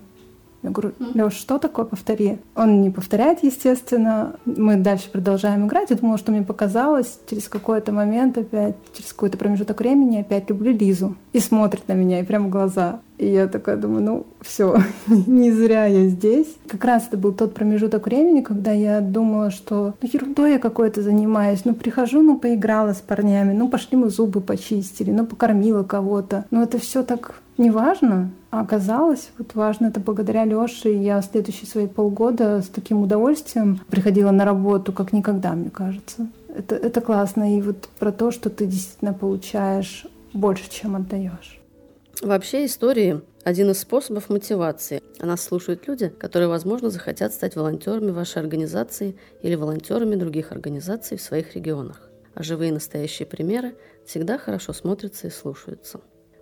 Я 0.63 0.69
говорю, 0.69 0.93
Леш, 0.99 1.33
что 1.33 1.57
такое, 1.57 1.85
повтори. 1.85 2.37
Он 2.55 2.81
не 2.81 2.91
повторяет, 2.91 3.43
естественно. 3.43 4.35
Мы 4.45 4.75
дальше 4.75 5.09
продолжаем 5.09 5.65
играть. 5.65 5.89
Я 5.89 5.95
думала, 5.95 6.17
что 6.17 6.31
мне 6.31 6.43
показалось. 6.43 7.19
Через 7.29 7.47
какой-то 7.47 7.91
момент 7.91 8.37
опять, 8.37 8.75
через 8.93 9.11
какой-то 9.11 9.37
промежуток 9.37 9.79
времени 9.79 10.19
опять 10.19 10.49
люблю 10.49 10.71
Лизу. 10.71 11.15
И 11.33 11.39
смотрит 11.39 11.87
на 11.87 11.93
меня, 11.93 12.19
и 12.19 12.23
прям 12.23 12.47
в 12.47 12.49
глаза. 12.49 12.99
И 13.17 13.27
я 13.27 13.47
такая 13.47 13.77
думаю, 13.77 14.03
ну 14.03 14.25
все, 14.41 14.77
не 15.07 15.51
зря 15.51 15.85
я 15.85 16.07
здесь. 16.07 16.47
Как 16.67 16.83
раз 16.85 17.07
это 17.07 17.17
был 17.17 17.31
тот 17.31 17.53
промежуток 17.53 18.05
времени, 18.05 18.41
когда 18.41 18.71
я 18.71 18.99
думала, 18.99 19.51
что 19.51 19.93
ну 20.01 20.09
ерундой 20.11 20.53
я 20.53 20.59
какой-то 20.59 21.01
занимаюсь. 21.01 21.61
Ну 21.63 21.73
прихожу, 21.73 22.21
ну 22.21 22.39
поиграла 22.39 22.93
с 22.93 23.01
парнями, 23.01 23.53
ну 23.53 23.69
пошли 23.69 23.95
мы 23.95 24.09
зубы 24.09 24.41
почистили, 24.41 25.11
ну 25.11 25.25
покормила 25.25 25.83
кого-то. 25.83 26.45
Но 26.49 26.63
это 26.63 26.79
все 26.79 27.03
так 27.03 27.35
не 27.57 27.69
важно. 27.69 28.31
А 28.31 28.40
оказалось, 28.59 29.29
вот 29.37 29.55
важно 29.55 29.87
это 29.87 29.99
благодаря 29.99 30.43
Лёше. 30.43 30.89
Я 30.89 31.21
следующие 31.21 31.67
свои 31.67 31.87
полгода 31.87 32.61
с 32.61 32.67
таким 32.67 33.01
удовольствием 33.01 33.79
приходила 33.89 34.31
на 34.31 34.43
работу, 34.43 34.91
как 34.91 35.13
никогда, 35.13 35.53
мне 35.53 35.69
кажется. 35.69 36.27
Это, 36.53 36.75
это 36.75 36.99
классно. 36.99 37.57
И 37.57 37.61
вот 37.61 37.87
про 37.97 38.11
то, 38.11 38.31
что 38.31 38.49
ты 38.49 38.65
действительно 38.65 39.13
получаешь 39.13 40.05
больше, 40.33 40.69
чем 40.69 40.95
отдаешь. 40.95 41.61
Вообще 42.21 42.65
истории– 42.65 43.21
один 43.43 43.71
из 43.71 43.79
способов 43.79 44.29
мотивации. 44.29 45.01
А 45.19 45.25
нас 45.25 45.41
слушают 45.41 45.87
люди, 45.87 46.09
которые, 46.09 46.47
возможно, 46.47 46.89
захотят 46.89 47.33
стать 47.33 47.55
волонтерами 47.55 48.11
вашей 48.11 48.41
организации 48.41 49.15
или 49.41 49.55
волонтерами 49.55 50.15
других 50.15 50.51
организаций 50.51 51.17
в 51.17 51.21
своих 51.21 51.55
регионах. 51.55 52.09
А 52.33 52.43
живые 52.43 52.71
настоящие 52.71 53.25
примеры 53.25 53.75
всегда 54.05 54.37
хорошо 54.37 54.73
смотрятся 54.73 55.27
и 55.27 55.31
слушаются. 55.31 56.01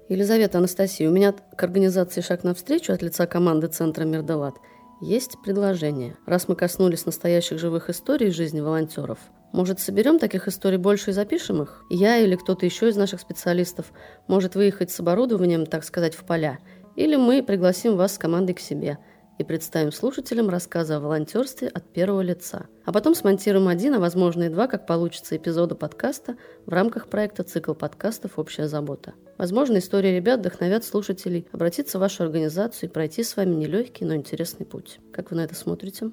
Елизавета 0.09 0.57
Анастасия, 0.57 1.07
у 1.07 1.11
меня 1.11 1.33
к 1.33 1.63
организации 1.63 2.21
«Шаг 2.21 2.43
навстречу» 2.43 2.91
от 2.91 3.03
лица 3.03 3.27
команды 3.27 3.67
Центра 3.67 4.05
«Мирдалат» 4.05 4.55
есть 5.01 5.37
предложение. 5.43 6.17
Раз 6.25 6.47
мы 6.47 6.55
коснулись 6.55 7.05
настоящих 7.05 7.59
живых 7.59 7.91
историй 7.91 8.29
из 8.29 8.33
жизни 8.33 8.59
волонтеров, 8.59 9.19
может, 9.51 9.79
соберем 9.79 10.17
таких 10.17 10.47
историй 10.47 10.79
больше 10.79 11.11
и 11.11 11.13
запишем 11.13 11.61
их? 11.61 11.83
Я 11.91 12.17
или 12.17 12.35
кто-то 12.35 12.65
еще 12.65 12.89
из 12.89 12.95
наших 12.95 13.21
специалистов 13.21 13.91
может 14.27 14.55
выехать 14.55 14.89
с 14.89 14.99
оборудованием, 14.99 15.67
так 15.67 15.83
сказать, 15.83 16.15
в 16.15 16.23
поля. 16.23 16.57
Или 16.95 17.15
мы 17.15 17.43
пригласим 17.43 17.95
вас 17.95 18.15
с 18.15 18.17
командой 18.17 18.53
к 18.53 18.59
себе– 18.59 18.97
и 19.39 19.43
представим 19.43 19.91
слушателям 19.91 20.49
рассказы 20.49 20.93
о 20.93 20.99
волонтерстве 20.99 21.69
от 21.69 21.85
первого 21.85 22.21
лица. 22.21 22.67
А 22.85 22.91
потом 22.91 23.15
смонтируем 23.15 23.69
один, 23.69 23.95
а 23.95 23.99
возможно 23.99 24.43
и 24.43 24.49
два, 24.49 24.67
как 24.67 24.85
получится, 24.85 25.37
эпизода 25.37 25.75
подкаста 25.75 26.35
в 26.65 26.69
рамках 26.69 27.07
проекта 27.07 27.43
«Цикл 27.43 27.73
подкастов. 27.73 28.37
Общая 28.37 28.67
забота». 28.67 29.13
Возможно, 29.37 29.77
истории 29.77 30.15
ребят 30.15 30.41
вдохновят 30.41 30.83
слушателей 30.83 31.47
обратиться 31.53 31.97
в 31.97 32.01
вашу 32.01 32.23
организацию 32.23 32.89
и 32.89 32.93
пройти 32.93 33.23
с 33.23 33.37
вами 33.37 33.55
нелегкий, 33.55 34.03
но 34.03 34.13
интересный 34.13 34.65
путь. 34.65 34.99
Как 35.13 35.31
вы 35.31 35.37
на 35.37 35.41
это 35.45 35.55
смотрите? 35.55 36.11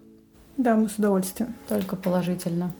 Да, 0.56 0.76
мы 0.76 0.88
с 0.88 0.94
удовольствием. 0.94 1.54
Только 1.68 1.96
положительно. 1.96 2.72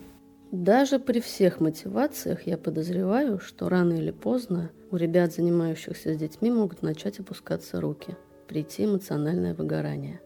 Даже 0.53 1.01
при 1.01 1.21
всех 1.21 1.59
мотивациях 1.59 2.47
я 2.47 2.57
подозреваю, 2.57 3.41
что 3.41 3.69
рано 3.69 3.95
или 3.95 4.13
поздно 4.13 4.71
у 4.93 4.97
ребят, 4.97 5.35
занимающихся 5.35 6.15
с 6.15 6.17
детьми, 6.17 6.53
могут 6.53 6.83
начать 6.83 7.19
опускаться 7.19 7.81
руки, 7.81 8.17
прийти 8.47 8.85
эмоциональное 8.85 9.53
выгорание. 9.53 10.21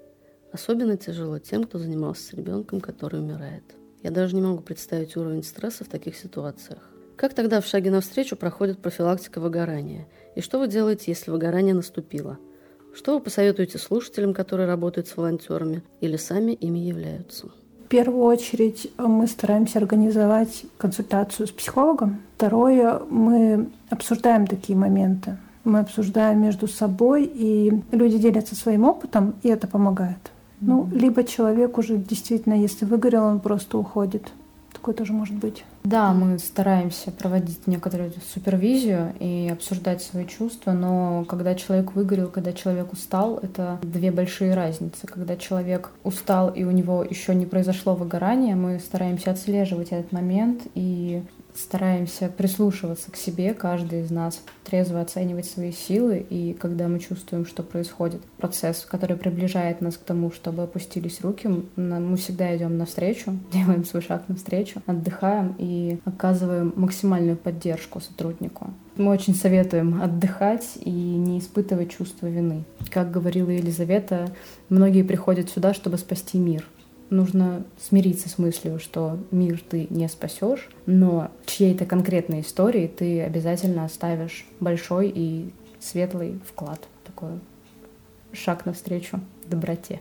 Особенно 0.52 0.96
тяжело 0.96 1.38
тем, 1.38 1.64
кто 1.64 1.78
занимался 1.78 2.22
с 2.22 2.32
ребенком, 2.32 2.80
который 2.80 3.20
умирает. 3.20 3.62
Я 4.02 4.10
даже 4.10 4.34
не 4.34 4.40
могу 4.40 4.62
представить 4.62 5.16
уровень 5.16 5.44
стресса 5.44 5.84
в 5.84 5.88
таких 5.88 6.16
ситуациях. 6.16 6.80
Как 7.16 7.34
тогда 7.34 7.60
в 7.60 7.66
шаге 7.66 7.90
навстречу 7.90 8.34
проходит 8.34 8.78
профилактика 8.78 9.40
выгорания? 9.40 10.08
И 10.34 10.40
что 10.40 10.58
вы 10.58 10.68
делаете, 10.68 11.04
если 11.08 11.30
выгорание 11.30 11.74
наступило? 11.74 12.38
Что 12.94 13.14
вы 13.14 13.20
посоветуете 13.20 13.78
слушателям, 13.78 14.34
которые 14.34 14.66
работают 14.66 15.06
с 15.06 15.16
волонтерами 15.16 15.82
или 16.00 16.16
сами 16.16 16.52
ими 16.52 16.78
являются? 16.78 17.48
В 17.84 17.88
первую 17.88 18.24
очередь 18.24 18.90
мы 18.96 19.26
стараемся 19.26 19.78
организовать 19.78 20.64
консультацию 20.78 21.46
с 21.46 21.50
психологом. 21.50 22.22
Второе, 22.36 23.00
мы 23.10 23.68
обсуждаем 23.90 24.46
такие 24.46 24.78
моменты. 24.78 25.36
Мы 25.62 25.80
обсуждаем 25.80 26.40
между 26.40 26.66
собой, 26.68 27.24
и 27.24 27.82
люди 27.92 28.18
делятся 28.18 28.54
своим 28.56 28.84
опытом, 28.84 29.34
и 29.42 29.48
это 29.48 29.66
помогает. 29.66 30.30
Ну, 30.61 30.88
либо 30.92 31.25
человек 31.25 31.79
уже 31.79 31.96
действительно, 31.96 32.55
если 32.55 32.85
выгорел, 32.85 33.25
он 33.25 33.40
просто 33.40 33.79
уходит. 33.79 34.31
Такое 34.73 34.94
тоже 34.94 35.12
может 35.12 35.35
быть. 35.35 35.64
Да, 35.85 36.12
мы 36.12 36.38
стараемся 36.38 37.11
проводить 37.11 37.66
некоторую 37.66 38.12
супервизию 38.33 39.12
и 39.18 39.51
обсуждать 39.53 40.03
свои 40.03 40.27
чувства, 40.27 40.73
но 40.73 41.25
когда 41.29 41.55
человек 41.55 41.92
выгорел, 41.94 42.29
когда 42.29 42.53
человек 42.53 42.92
устал, 42.92 43.38
это 43.42 43.79
две 43.83 44.11
большие 44.11 44.55
разницы. 44.55 45.07
Когда 45.07 45.37
человек 45.37 45.90
устал 46.05 46.51
и 46.51 46.64
у 46.64 46.70
него 46.70 47.03
еще 47.03 47.35
не 47.35 47.46
произошло 47.46 47.94
выгорание, 47.94 48.55
мы 48.55 48.79
стараемся 48.79 49.33
отслеживать 49.33 49.88
этот 49.88 50.12
момент 50.12 50.62
и 50.75 51.23
стараемся 51.54 52.28
прислушиваться 52.28 53.10
к 53.10 53.16
себе, 53.16 53.54
каждый 53.54 54.02
из 54.02 54.10
нас, 54.10 54.42
трезво 54.64 55.00
оценивать 55.00 55.46
свои 55.46 55.72
силы, 55.72 56.24
и 56.28 56.54
когда 56.54 56.88
мы 56.88 56.98
чувствуем, 56.98 57.46
что 57.46 57.62
происходит 57.62 58.22
процесс, 58.38 58.86
который 58.88 59.16
приближает 59.16 59.80
нас 59.80 59.96
к 59.96 60.00
тому, 60.00 60.30
чтобы 60.30 60.62
опустились 60.62 61.20
руки, 61.20 61.48
мы 61.76 62.16
всегда 62.16 62.56
идем 62.56 62.78
навстречу, 62.78 63.38
делаем 63.52 63.84
свой 63.84 64.02
шаг 64.02 64.24
навстречу, 64.28 64.82
отдыхаем 64.86 65.54
и 65.58 65.98
оказываем 66.04 66.72
максимальную 66.76 67.36
поддержку 67.36 68.00
сотруднику. 68.00 68.70
Мы 68.96 69.12
очень 69.12 69.34
советуем 69.34 70.02
отдыхать 70.02 70.76
и 70.76 70.90
не 70.90 71.38
испытывать 71.38 71.90
чувство 71.90 72.26
вины. 72.26 72.64
Как 72.90 73.10
говорила 73.10 73.50
Елизавета, 73.50 74.28
многие 74.68 75.02
приходят 75.02 75.48
сюда, 75.48 75.72
чтобы 75.72 75.96
спасти 75.96 76.38
мир— 76.38 76.66
нужно 77.11 77.64
смириться 77.79 78.29
с 78.29 78.38
мыслью, 78.38 78.79
что 78.79 79.18
мир 79.31 79.62
ты 79.68 79.87
не 79.90 80.09
спасешь, 80.09 80.68
но 80.87 81.31
чьей-то 81.44 81.85
конкретной 81.85 82.40
истории 82.40 82.87
ты 82.87 83.23
обязательно 83.23 83.85
оставишь 83.85 84.46
большой 84.61 85.12
и 85.14 85.53
светлый 85.81 86.40
вклад. 86.46 86.81
Такой 87.05 87.33
шаг 88.33 88.66
навстречу 88.66 89.20
доброте. 89.46 90.01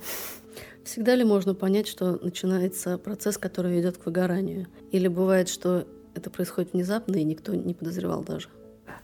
Всегда 0.84 1.16
ли 1.16 1.24
можно 1.24 1.54
понять, 1.54 1.88
что 1.88 2.18
начинается 2.24 2.98
процесс, 2.98 3.38
который 3.38 3.72
ведет 3.74 3.98
к 3.98 4.06
выгоранию? 4.06 4.68
Или 4.92 5.08
бывает, 5.08 5.50
что 5.50 5.86
это 6.16 6.30
происходит 6.30 6.74
внезапно, 6.74 7.18
и 7.18 7.24
никто 7.24 7.54
не 7.54 7.74
подозревал 7.74 8.24
даже? 8.24 8.50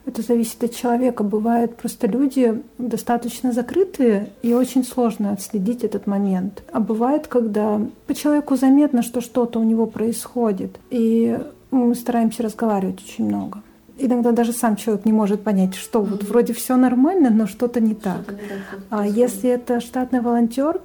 Это 0.05 0.21
зависит 0.21 0.63
от 0.63 0.75
человека. 0.75 1.23
Бывают 1.23 1.75
просто 1.77 2.07
люди 2.07 2.61
достаточно 2.77 3.51
закрытые, 3.51 4.29
и 4.43 4.53
очень 4.53 4.83
сложно 4.83 5.31
отследить 5.31 5.83
этот 5.83 6.05
момент. 6.07 6.63
А 6.71 6.79
бывает, 6.79 7.27
когда 7.27 7.81
по 8.05 8.13
человеку 8.13 8.55
заметно, 8.55 9.01
что 9.01 9.21
что-то 9.21 9.59
у 9.59 9.63
него 9.63 9.87
происходит. 9.87 10.77
И 10.89 11.39
мы 11.71 11.95
стараемся 11.95 12.43
разговаривать 12.43 13.03
очень 13.03 13.25
много. 13.25 13.61
Иногда 13.97 14.31
даже 14.31 14.51
сам 14.51 14.75
человек 14.75 15.05
не 15.05 15.13
может 15.13 15.41
понять, 15.43 15.73
что 15.75 16.01
вот 16.01 16.23
вроде 16.23 16.53
все 16.53 16.75
нормально, 16.75 17.29
но 17.29 17.47
что-то 17.47 17.79
не 17.79 17.95
так. 17.95 18.35
А 18.89 19.07
если 19.07 19.49
это 19.49 19.79
штатный 19.79 20.19
волонтер, 20.19 20.81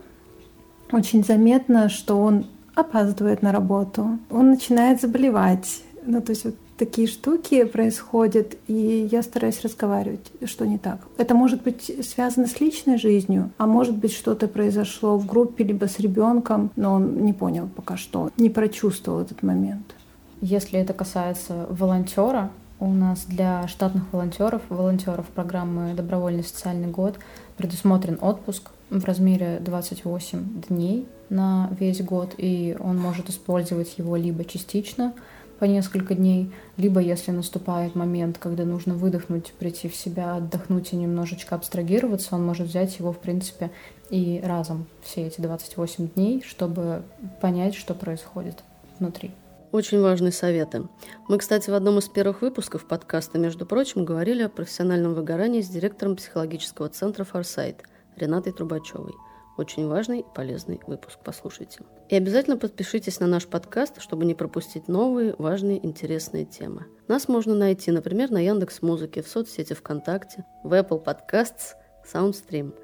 очень 0.93 1.25
заметно, 1.25 1.89
что 1.89 2.19
он 2.19 2.47
опаздывает 2.75 3.43
на 3.43 3.53
работу, 3.53 4.19
он 4.31 4.51
начинает 4.51 5.01
заболевать. 5.01 5.83
Ну, 6.07 6.21
то 6.21 6.31
есть 6.31 6.45
вот 6.45 6.55
такие 6.81 7.07
штуки 7.07 7.64
происходят, 7.64 8.57
и 8.66 9.07
я 9.12 9.23
стараюсь 9.23 9.61
разговаривать, 9.61 10.33
что 10.47 10.66
не 10.66 10.79
так. 10.79 10.99
Это 11.19 11.35
может 11.35 11.62
быть 11.62 11.93
связано 12.03 12.47
с 12.47 12.59
личной 12.59 12.97
жизнью, 12.97 13.51
а 13.59 13.66
может 13.66 13.95
быть 13.99 14.14
что-то 14.14 14.49
произошло 14.49 15.19
в 15.19 15.27
группе 15.27 15.62
либо 15.62 15.85
с 15.85 16.01
ребенком, 16.01 16.71
но 16.77 16.95
он 16.95 17.23
не 17.23 17.35
понял 17.35 17.69
пока 17.69 17.99
что, 17.99 18.31
не 18.38 18.49
прочувствовал 18.49 19.21
этот 19.21 19.43
момент. 19.43 19.95
Если 20.40 20.81
это 20.81 20.95
касается 20.95 21.66
волонтера, 21.69 22.51
у 22.79 22.88
нас 22.88 23.27
для 23.27 23.69
штатных 23.69 24.05
волонтеров, 24.11 24.62
волонтеров 24.71 25.27
программы 25.27 25.93
«Добровольный 25.93 26.45
социальный 26.45 26.88
год» 26.88 27.19
предусмотрен 27.59 28.19
отпуск 28.23 28.71
в 28.88 29.05
размере 29.05 29.59
28 29.61 30.62
дней 30.69 31.07
на 31.29 31.69
весь 31.79 32.01
год, 32.01 32.35
и 32.38 32.75
он 32.81 32.97
может 32.99 33.29
использовать 33.29 33.99
его 33.99 34.16
либо 34.16 34.47
частично, 34.47 35.12
по 35.61 35.66
несколько 35.66 36.14
дней, 36.14 36.51
либо 36.79 37.01
если 37.01 37.31
наступает 37.31 37.94
момент, 37.94 38.38
когда 38.38 38.64
нужно 38.64 38.94
выдохнуть, 38.94 39.53
прийти 39.59 39.88
в 39.88 39.94
себя, 39.94 40.37
отдохнуть 40.37 40.94
и 40.94 40.96
немножечко 40.96 41.55
абстрагироваться, 41.55 42.35
он 42.35 42.44
может 42.44 42.66
взять 42.66 42.99
его, 42.99 43.12
в 43.12 43.18
принципе, 43.18 43.70
и 44.09 44.40
разом 44.42 44.87
все 45.03 45.27
эти 45.27 45.40
28 45.42 46.09
дней, 46.09 46.42
чтобы 46.46 47.03
понять, 47.42 47.75
что 47.75 47.94
происходит 47.94 48.64
внутри. 48.99 49.33
Очень 49.70 50.01
важные 50.01 50.33
советы. 50.33 50.88
Мы, 51.29 51.37
кстати, 51.38 51.68
в 51.68 51.75
одном 51.75 51.99
из 51.99 52.09
первых 52.09 52.40
выпусков 52.40 52.87
подкаста, 52.87 53.38
между 53.38 53.66
прочим, 53.66 54.07
говорили 54.07 54.42
о 54.42 54.49
профессиональном 54.49 55.14
выгорании 55.14 55.61
с 55.61 55.68
директором 55.68 56.16
психологического 56.16 56.88
центра 56.88 57.25
«Форсайт» 57.25 57.85
Ренатой 58.16 58.53
Трубачевой– 58.53 59.12
очень 59.57 59.87
важный 59.87 60.21
и 60.21 60.25
полезный 60.35 60.81
выпуск, 60.87 61.19
послушайте. 61.25 61.81
И 62.09 62.17
обязательно 62.17 62.57
подпишитесь 62.57 63.21
на 63.21 63.27
наш 63.27 63.47
подкаст, 63.47 64.01
чтобы 64.01 64.25
не 64.25 64.35
пропустить 64.35 64.89
новые, 64.89 65.35
важные, 65.39 65.85
интересные 65.85 66.45
темы. 66.45 66.87
Нас 67.09 67.29
можно 67.29 67.55
найти, 67.55 67.91
например, 67.91 68.31
на 68.31 68.39
Яндекс 68.39 68.83
Музыке, 68.83 69.23
в 69.23 69.29
соцсети 69.29 69.75
ВКонтакте, 69.75 70.45
в 70.65 70.73
Apple 70.73 71.05
Podcasts, 71.05 71.75
Soundstream. 72.13 72.75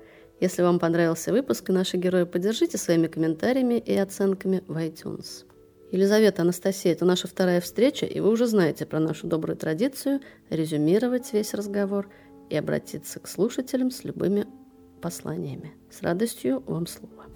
Если 0.41 0.63
вам 0.63 0.79
понравился 0.79 1.33
выпуск 1.33 1.71
и 1.71 1.73
наши 1.73 1.97
герои, 1.97 2.25
поддержите 2.25 2.77
своими 2.77 3.07
комментариями 3.07 3.79
и 3.79 3.97
оценками 3.97 4.63
в 4.67 4.77
iTunes. 4.77 5.47
Елизавета, 5.93 6.43
Анастасия, 6.43 6.93
это 6.93 7.05
наша 7.05 7.29
вторая 7.29 7.61
встреча, 7.61 8.07
и 8.07 8.21
вы 8.21 8.31
уже 8.31 8.47
знаете 8.47 8.85
про 8.85 8.99
нашу 8.99 9.29
добрую 9.29 9.57
традицию 9.57 10.21
резюмировать 10.51 11.33
весь 11.33 11.55
разговор 11.55 12.11
и 12.51 12.57
обратиться 12.57 13.21
к 13.21 13.29
слушателям 13.29 13.91
с 13.91 14.05
любыми 14.05 14.47
посланиями. 15.01 15.73
С 15.91 16.03
радостью 16.03 16.63
вам 16.67 16.87
слово. 16.87 17.27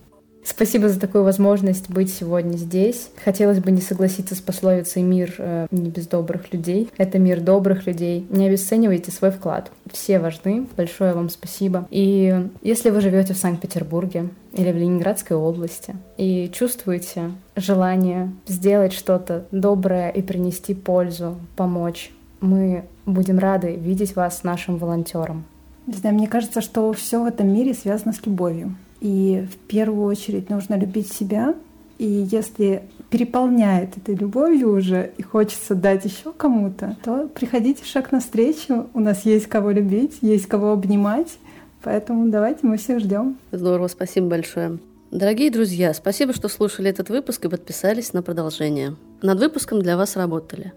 Спасибо 0.42 0.88
за 0.88 0.98
такую 0.98 1.24
возможность 1.24 1.90
быть 1.90 2.12
сегодня 2.12 2.56
здесь. 2.56 3.10
Хотелось 3.24 3.58
бы 3.58 3.70
не 3.70 3.80
согласиться 3.80 4.34
с 4.34 4.40
пословицей 4.40 5.02
«мир 5.02 5.34
э, 5.38 5.66
не 5.70 5.90
без 5.90 6.06
добрых 6.06 6.52
людей». 6.52 6.88
Это 6.96 7.18
мир 7.18 7.40
добрых 7.40 7.86
людей. 7.86 8.26
Не 8.30 8.46
обесценивайте 8.46 9.10
свой 9.10 9.30
вклад. 9.30 9.70
Все 9.92 10.18
важны. 10.18 10.66
Большое 10.76 11.12
вам 11.12 11.28
спасибо. 11.28 11.86
И 11.90 12.48
если 12.62 12.90
вы 12.90 13.00
живете 13.00 13.34
в 13.34 13.38
Санкт-Петербурге 13.38 14.30
или 14.54 14.72
в 14.72 14.76
Ленинградской 14.76 15.36
области 15.36 15.94
и 16.16 16.50
чувствуете 16.52 17.32
желание 17.54 18.32
сделать 18.46 18.92
что-то 18.92 19.44
доброе 19.52 20.08
и 20.08 20.22
принести 20.22 20.74
пользу, 20.74 21.36
помочь, 21.56 22.12
мы 22.40 22.84
будем 23.04 23.38
рады 23.38 23.76
видеть 23.76 24.16
вас 24.16 24.42
нашим 24.42 24.78
волонтером. 24.78 25.44
Не 25.90 25.96
знаю, 25.96 26.14
мне 26.14 26.28
кажется, 26.28 26.60
что 26.60 26.92
все 26.92 27.20
в 27.20 27.26
этом 27.26 27.52
мире 27.52 27.74
связано 27.74 28.12
с 28.12 28.24
любовью. 28.24 28.76
И 29.00 29.44
в 29.50 29.56
первую 29.66 30.06
очередь 30.06 30.48
нужно 30.48 30.78
любить 30.78 31.12
себя. 31.12 31.56
И 31.98 32.28
если 32.30 32.84
переполняет 33.10 33.96
этой 33.96 34.14
любовью 34.14 34.72
уже 34.72 35.10
и 35.18 35.22
хочется 35.24 35.74
дать 35.74 36.04
еще 36.04 36.32
кому-то, 36.32 36.96
то 37.02 37.28
приходите 37.34 37.84
шаг 37.84 38.12
навстречу. 38.12 38.86
У 38.94 39.00
нас 39.00 39.26
есть 39.26 39.48
кого 39.48 39.72
любить, 39.72 40.18
есть 40.20 40.46
кого 40.46 40.70
обнимать. 40.70 41.38
Поэтому 41.82 42.30
давайте 42.30 42.60
мы 42.62 42.76
всех 42.76 43.00
ждем. 43.00 43.36
Здорово, 43.50 43.88
спасибо 43.88 44.28
большое. 44.28 44.78
Дорогие 45.10 45.50
друзья, 45.50 45.92
спасибо, 45.92 46.32
что 46.32 46.46
слушали 46.46 46.88
этот 46.88 47.08
выпуск 47.08 47.44
и 47.46 47.48
подписались 47.48 48.12
на 48.12 48.22
продолжение. 48.22 48.94
Над 49.22 49.40
выпуском 49.40 49.82
для 49.82 49.96
вас 49.96 50.14
работали 50.14 50.72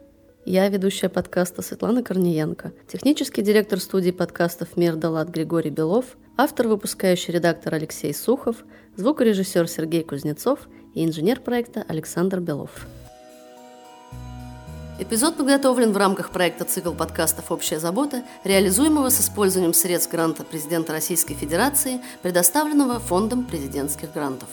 я 0.45 0.67
ведущая 0.67 1.09
подкаста 1.09 1.61
Светлана 1.61 2.03
Корниенко, 2.03 2.73
технический 2.87 3.41
директор 3.41 3.79
студии 3.79 4.11
подкастов 4.11 4.75
«Мир 4.75 4.95
Далат» 4.95 5.29
Григорий 5.29 5.69
Белов, 5.69 6.17
автор 6.35 6.67
выпускающий 6.67 7.33
редактор 7.33 7.75
Алексей 7.75 8.13
Сухов, 8.13 8.57
звукорежиссер 8.97 9.67
Сергей 9.69 10.03
Кузнецов 10.03 10.67
и 10.93 11.05
инженер 11.05 11.39
проекта 11.39 11.85
Александр 11.87 12.39
Белов. 12.39 12.87
Эпизод 14.99 15.37
подготовлен 15.37 15.91
в 15.91 15.97
рамках 15.97 16.29
проекта 16.31 16.65
«Цикл 16.65 16.91
подкастов 16.91 17.51
«Общая 17.51 17.79
забота», 17.79 18.23
реализуемого 18.43 19.09
с 19.09 19.21
использованием 19.21 19.73
средств 19.73 20.11
гранта 20.11 20.43
президента 20.43 20.91
Российской 20.91 21.35
Федерации, 21.35 22.01
предоставленного 22.21 22.99
Фондом 22.99 23.45
президентских 23.45 24.13
грантов. 24.13 24.49